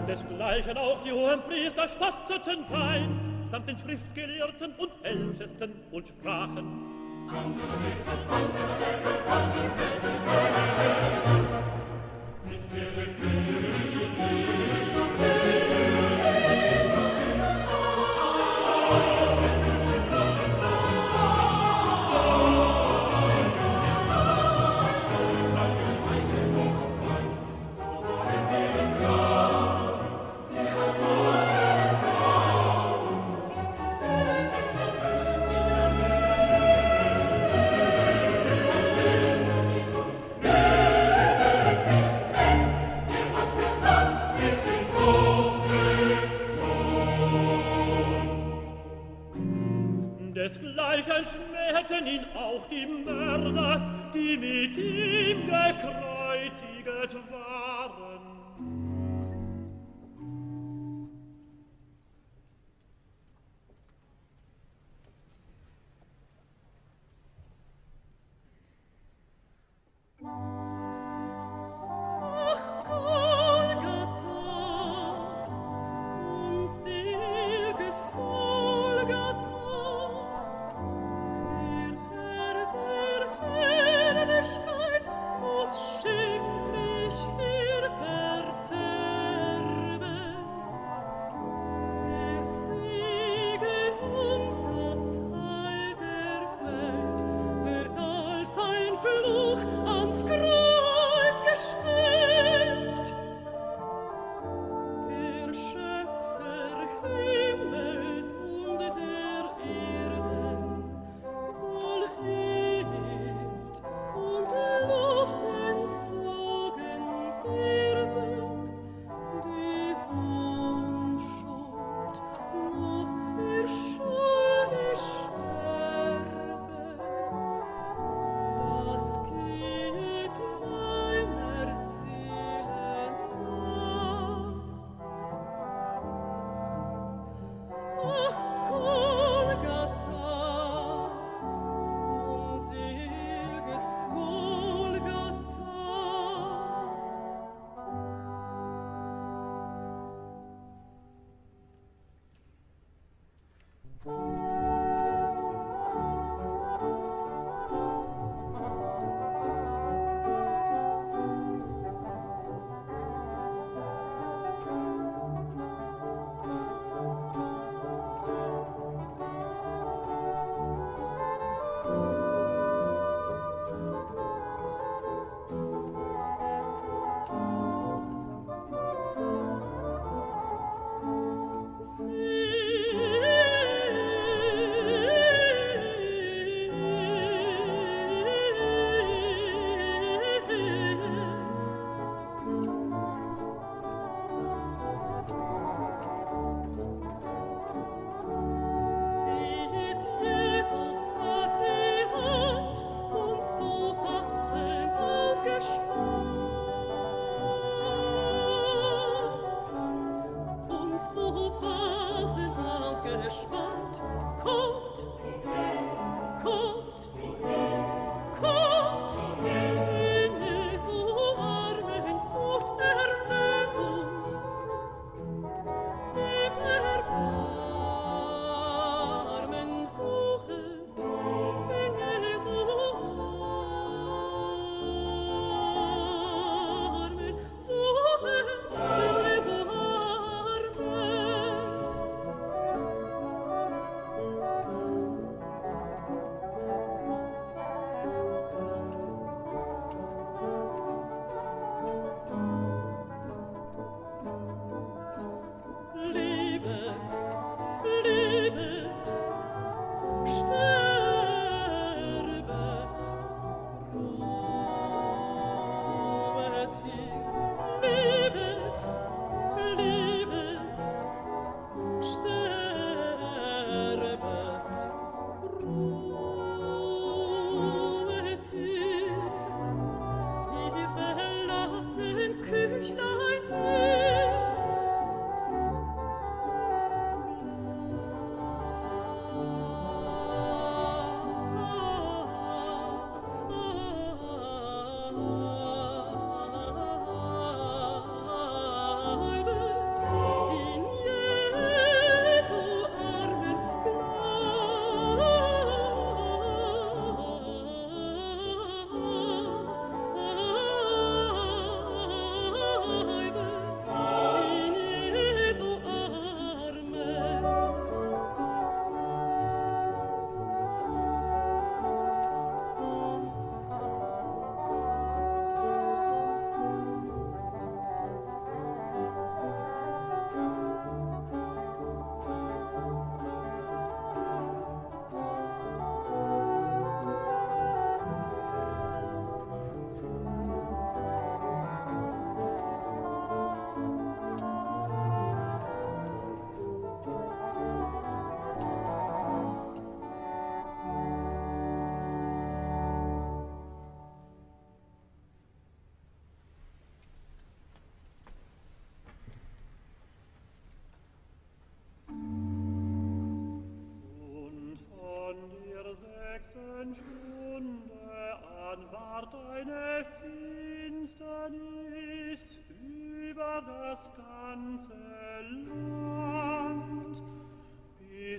Desgleichen 0.05 0.77
auch 0.77 1.01
die 1.01 1.11
hohen 1.13 1.41
Priester 1.43 1.87
spotteten 1.87 2.65
sein, 2.65 3.30
samt 3.51 3.67
den 3.67 3.77
Schriftgelehrten 3.77 4.73
und 4.77 4.91
Ältesten 5.03 5.73
und 5.91 6.07
sprachen. 6.07 6.67
Andere 7.27 7.91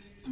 bist 0.03 0.29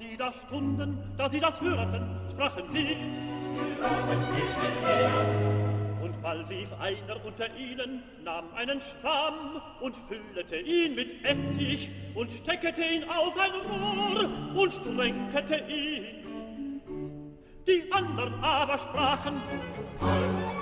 die 0.00 0.16
da 0.16 0.32
stunden, 0.32 0.98
da 1.16 1.28
sie 1.28 1.40
das 1.40 1.60
hörten, 1.60 2.04
sprachen 2.30 2.68
sie, 2.68 2.96
und 6.02 6.22
bald 6.22 6.48
lief 6.48 6.72
einer 6.80 7.24
unter 7.24 7.46
ihnen, 7.56 8.02
nahm 8.24 8.44
einen 8.54 8.80
Schwamm 8.80 9.60
und 9.80 9.96
füllte 9.96 10.56
ihn 10.56 10.94
mit 10.94 11.24
Essig 11.24 11.90
und 12.14 12.32
steckete 12.32 12.84
ihn 12.84 13.04
auf 13.04 13.34
ein 13.38 13.52
Rohr 13.70 14.28
und 14.54 14.82
tränkete 14.82 15.64
ihn. 15.68 16.82
Die 17.66 17.90
anderen 17.90 18.34
aber 18.42 18.78
sprachen, 18.78 19.40
aber 20.00 20.55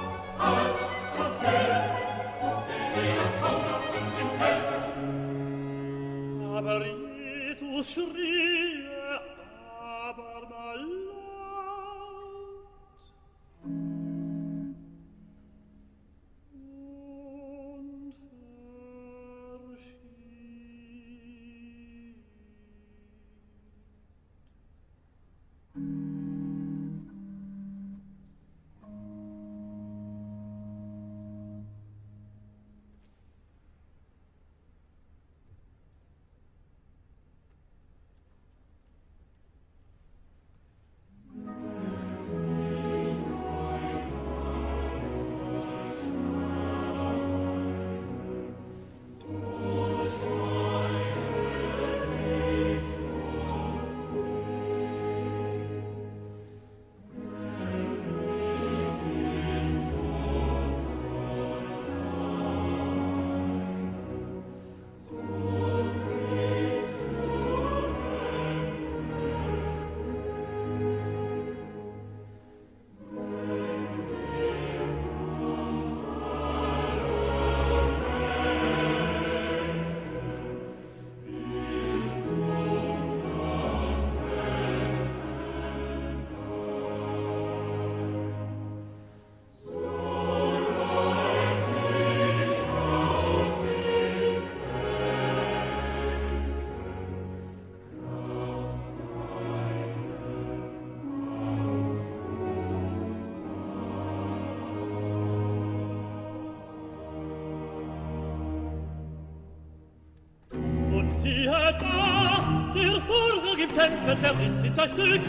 im 113.65 113.75
Tempel 113.75 114.19
zerriss 114.19 114.63
in 114.63 114.75
zwei 114.75 114.89
Stück, 114.89 115.23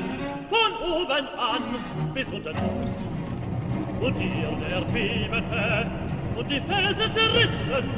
von 0.50 0.72
oben 0.84 1.28
an 1.38 2.14
bis 2.14 2.32
unter 2.32 2.54
Fuß. 2.56 3.08
Und 4.02 4.20
die 4.20 4.32
Erde 4.42 4.66
erbebete, 4.72 5.90
und 6.36 6.52
die 6.52 6.60
Felsen 6.62 7.14
zerrissen, 7.14 7.90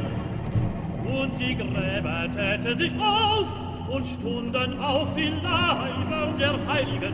und 1.05 1.39
die 1.39 1.55
Gräber 1.55 2.27
täten 2.31 2.77
sich 2.77 2.93
auf, 2.99 3.47
und 3.89 4.07
stunden 4.07 4.79
auf 4.79 5.15
wie 5.15 5.29
Leiber 5.29 6.33
der 6.37 6.67
Heiligen, 6.67 7.13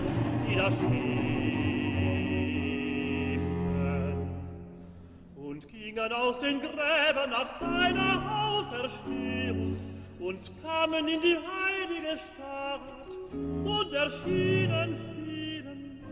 die 0.49 0.55
da 0.55 0.71
schliefen. 0.71 1.13
Und 5.35 5.67
gingen 5.69 6.11
aus 6.11 6.39
den 6.39 6.59
Gräbern 6.59 7.29
nach 7.29 7.49
seiner 7.49 8.21
Auferstehung, 8.47 9.77
und 10.19 10.51
kamen 10.61 11.07
in 11.07 11.21
die 11.21 11.35
heilige 11.35 11.43
Stadt 11.43 11.43
und 11.43 11.52
erschienen 14.13 14.95
vielen. 15.11 16.03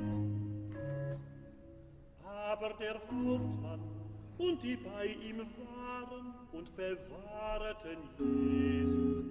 Aber 2.25 2.73
der 2.79 2.95
Hauptmann 2.95 3.81
und 4.37 4.63
die 4.63 4.75
bei 4.75 5.05
ihm 5.05 5.39
waren 5.39 6.33
und 6.51 6.75
bewahrten 6.75 7.97
Jesu, 8.17 9.23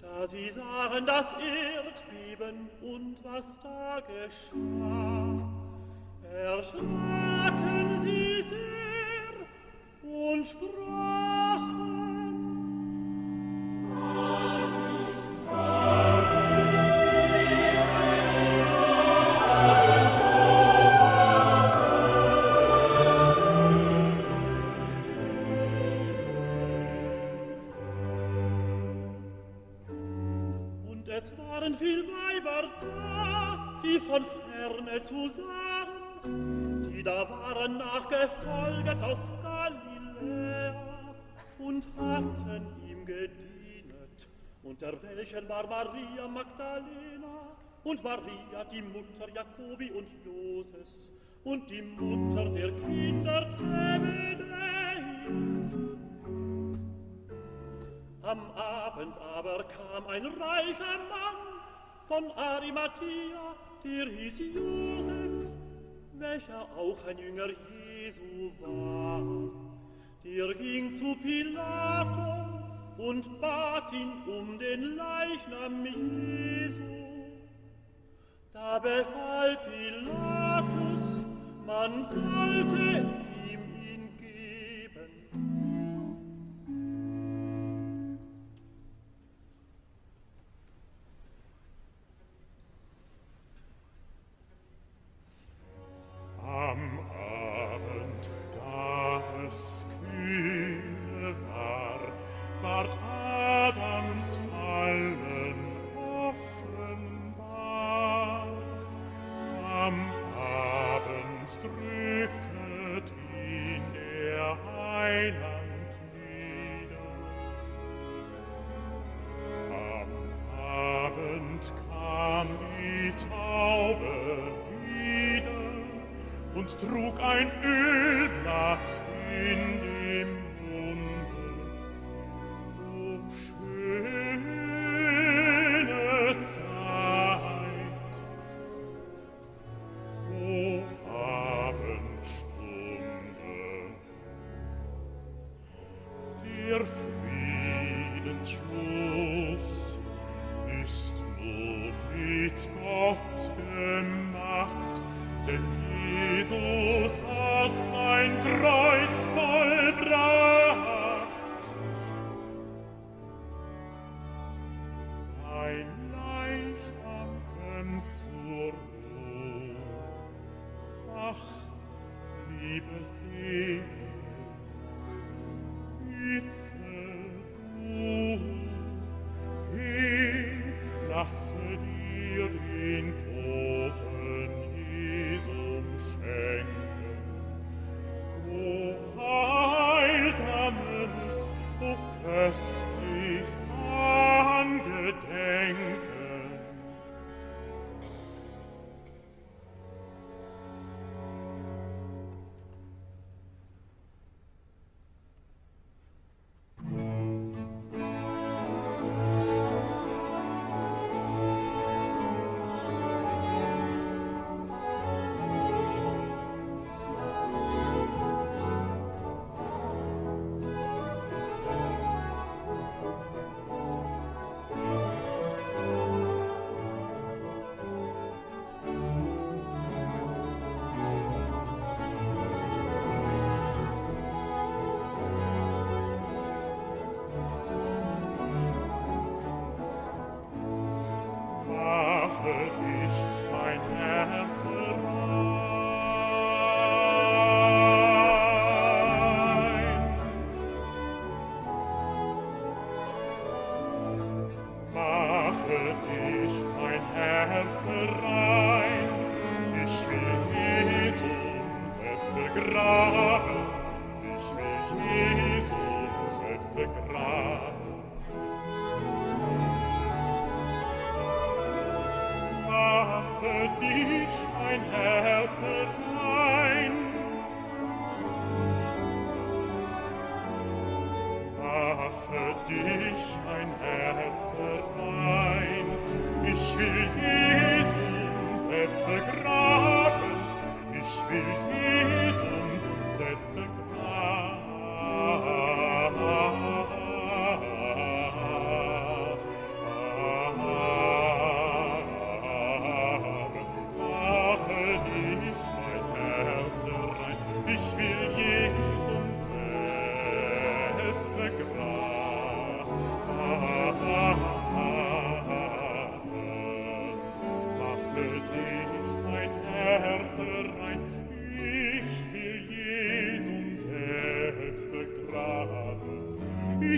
da 0.00 0.26
sie 0.26 0.50
sahen 0.50 1.06
das 1.06 1.32
Erdbeben 1.32 2.68
und 2.80 3.16
was 3.22 3.58
da 3.62 4.00
geschah, 4.00 5.48
erschraken 6.32 7.98
sie 7.98 8.42
sehr 8.42 8.56
und 10.02 10.48
sprachen, 10.48 11.90
ferne 35.10 35.28
zu 35.28 35.28
sahen, 35.28 36.90
die 36.92 37.02
da 37.02 37.28
waren 37.28 37.78
nachgefolget 37.78 39.02
aus 39.02 39.32
Galiläa 39.42 41.14
und 41.58 41.86
hatten 41.98 42.66
ihm 42.86 43.04
gedienet. 43.04 44.28
Unter 44.62 44.92
welchen 45.02 45.48
war 45.48 45.66
Maria 45.66 46.28
Magdalena 46.28 47.56
und 47.84 48.02
Maria, 48.04 48.64
die 48.72 48.82
Mutter 48.82 49.28
Jakobi 49.34 49.90
und 49.90 50.08
Joses, 50.24 51.12
und 51.44 51.70
die 51.70 51.82
Mutter 51.82 52.44
der 52.50 52.70
Kinder 52.72 53.50
Zebedei. 53.50 54.96
Am 58.22 58.50
Abend 58.52 59.18
aber 59.18 59.64
kam 59.64 60.06
ein 60.08 60.26
reicher 60.26 60.98
Mann 61.08 61.40
von 62.06 62.30
Arimathea, 62.32 63.54
der 63.84 64.06
hieß 64.06 64.40
Josef, 64.54 65.48
welcher 66.18 66.62
auch 66.76 67.06
ein 67.06 67.18
Jünger 67.18 67.48
Jesu 67.48 68.52
war. 68.60 69.22
Der 70.24 70.54
ging 70.54 70.94
zu 70.94 71.16
Pilato 71.16 72.60
und 72.98 73.40
bat 73.40 73.92
ihn 73.92 74.12
um 74.26 74.58
den 74.58 74.96
Leichnam 74.96 75.86
Jesu. 75.86 76.82
Da 78.52 78.78
befahl 78.78 79.56
Pilatus, 79.68 81.24
man 81.66 82.02
sollte 82.02 83.06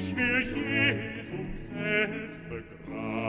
ich 0.02 0.16
will 0.16 0.42
Jesum 1.16 1.40
um 1.40 1.58
selbst 1.58 2.48
begraben. 2.48 3.21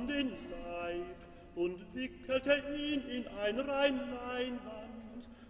Nahm 0.00 0.06
den 0.06 0.30
Leib 0.50 1.16
und 1.56 1.94
wickelte 1.94 2.62
ihn 2.74 3.02
in 3.08 3.26
ein 3.42 3.58
rein 3.60 4.58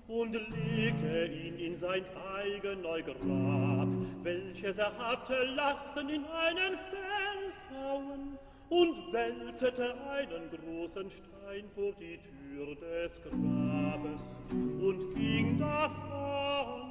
und 0.08 0.32
legte 0.32 1.26
ihn 1.26 1.56
in 1.58 1.78
sein 1.78 2.04
eigener 2.36 3.00
Grab, 3.02 3.88
welches 4.22 4.78
er 4.78 4.96
hatte 4.98 5.36
lassen 5.54 6.08
in 6.08 6.24
einen 6.24 6.76
Fels 6.90 7.64
hauen 7.72 8.38
und 8.70 9.12
wälzete 9.12 9.94
einen 10.08 10.50
großen 10.50 11.10
Stein 11.10 11.68
vor 11.74 11.92
die 12.00 12.18
Tür 12.18 12.74
des 12.74 13.22
Grabes 13.22 14.42
und 14.50 15.14
ging 15.14 15.58
davon. 15.60 16.90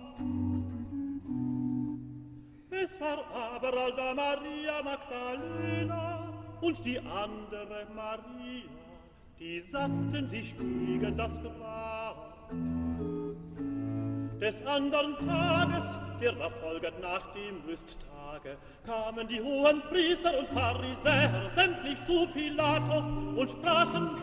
Es 2.69 2.99
war 3.01 3.25
aber 3.33 3.73
Alda 3.77 4.13
Maria 4.13 4.81
Magdalena 4.81 6.08
und 6.61 6.83
die 6.85 6.99
andere 6.99 7.88
Maria, 7.95 8.63
die 9.39 9.59
satzten 9.59 10.27
sich 10.27 10.57
gegen 10.57 11.15
das 11.17 11.39
Grab. 11.41 12.49
Des 14.39 14.65
andern 14.65 15.17
Tages, 15.17 15.99
der 16.21 16.31
da 16.33 16.49
folget 16.49 16.99
nach 17.01 17.33
dem 17.33 17.61
Rüsttage, 17.67 18.57
kamen 18.85 19.27
die 19.27 19.41
hohen 19.41 19.81
Priester 19.89 20.38
und 20.39 20.47
Pharisäer 20.47 21.49
sämtlich 21.49 22.01
zu 22.05 22.25
Pilato 22.27 22.99
und 23.35 23.51
sprachen, 23.51 24.21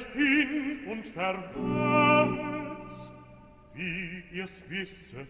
Geht 0.00 0.12
hin 0.14 0.78
und 0.90 1.06
verwahrt's, 1.08 1.92
wie 3.74 4.22
ihr's 4.32 4.62
wisset. 4.68 5.28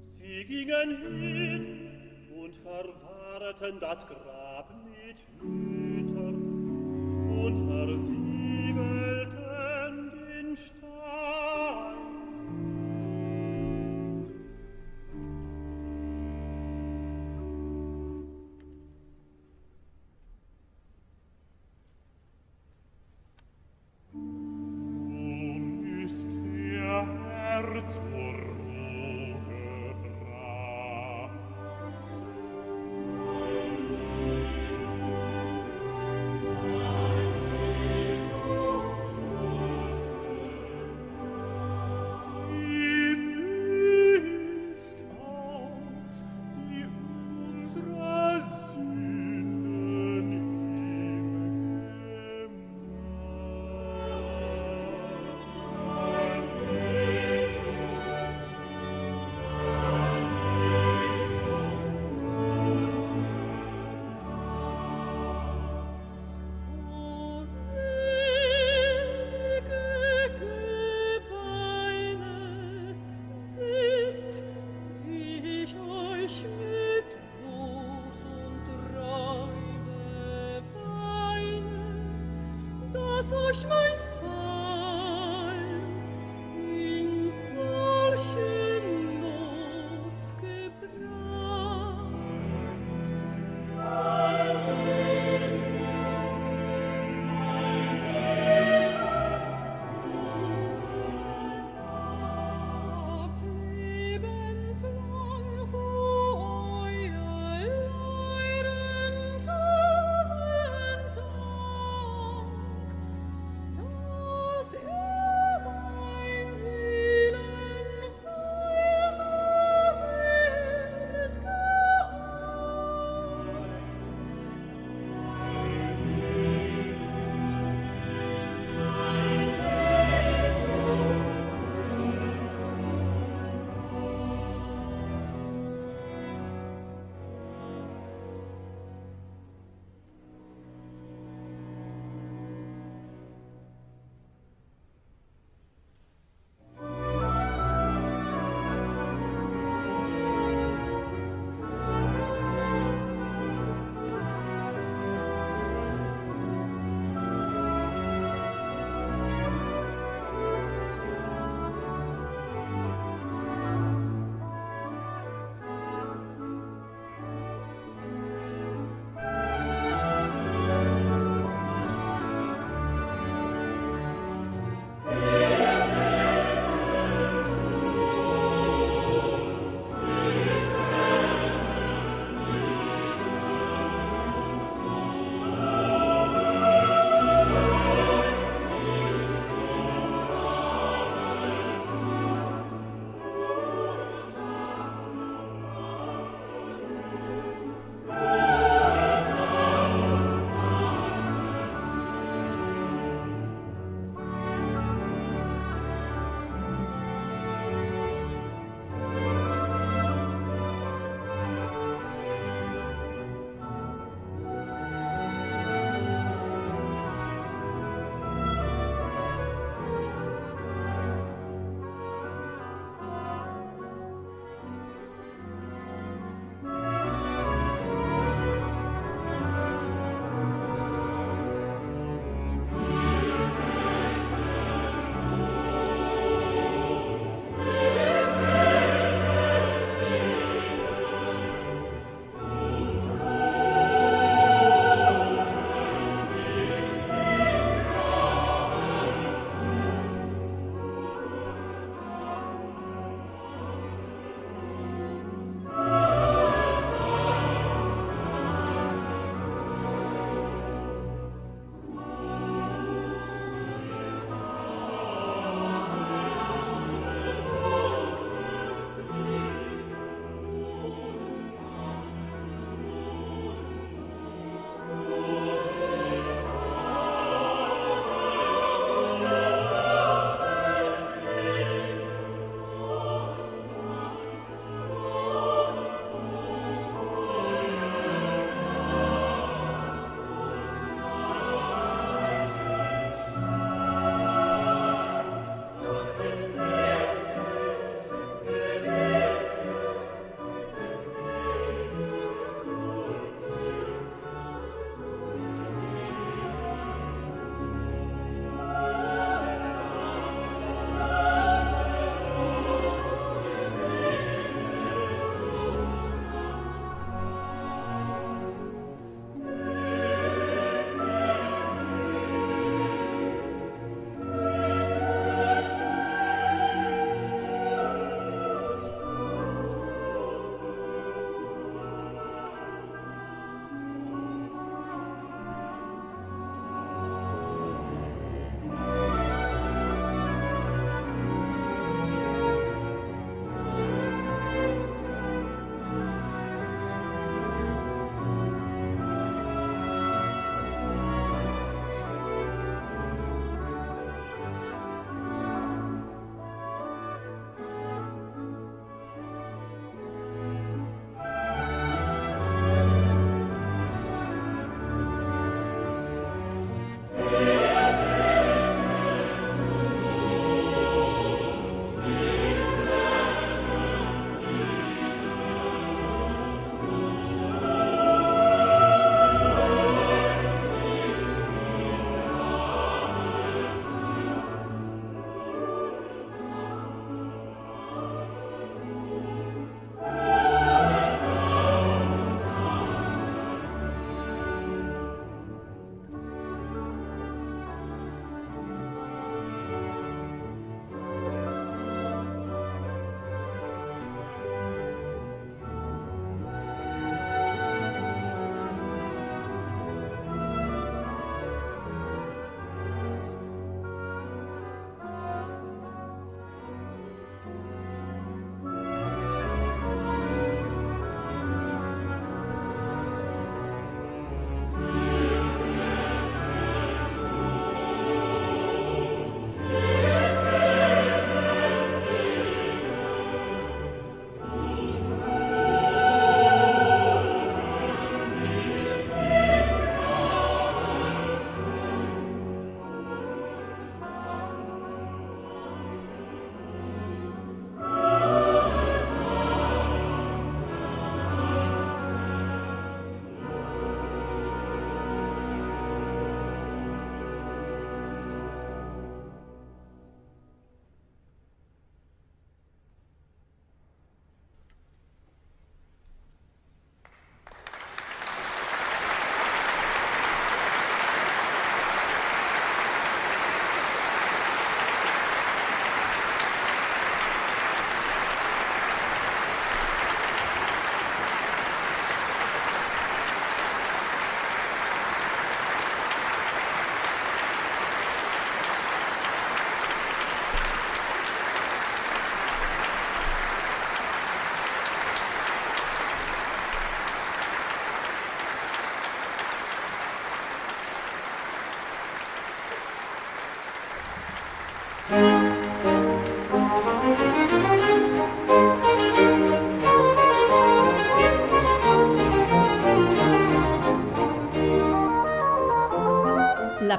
Sie 0.00 0.44
gingen 0.44 0.96
hin 1.20 1.90
und 2.34 2.56
verwahrten 2.56 3.78
das 3.80 4.06
Grab 4.06 4.72
mit 4.84 5.18
Hütern 5.40 6.34
und 7.28 7.56
versiegelten 7.68 9.45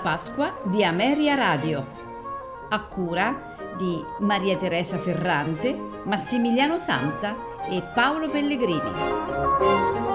Pasqua 0.07 0.57
di 0.63 0.85
Ameria 0.85 1.35
Radio, 1.35 1.85
a 2.69 2.81
cura 2.83 3.57
di 3.75 4.01
Maria 4.19 4.55
Teresa 4.55 4.97
Ferrante, 4.97 5.77
Massimiliano 6.05 6.77
Samsa 6.77 7.35
e 7.69 7.83
Paolo 7.93 8.29
Pellegrini. 8.29 10.06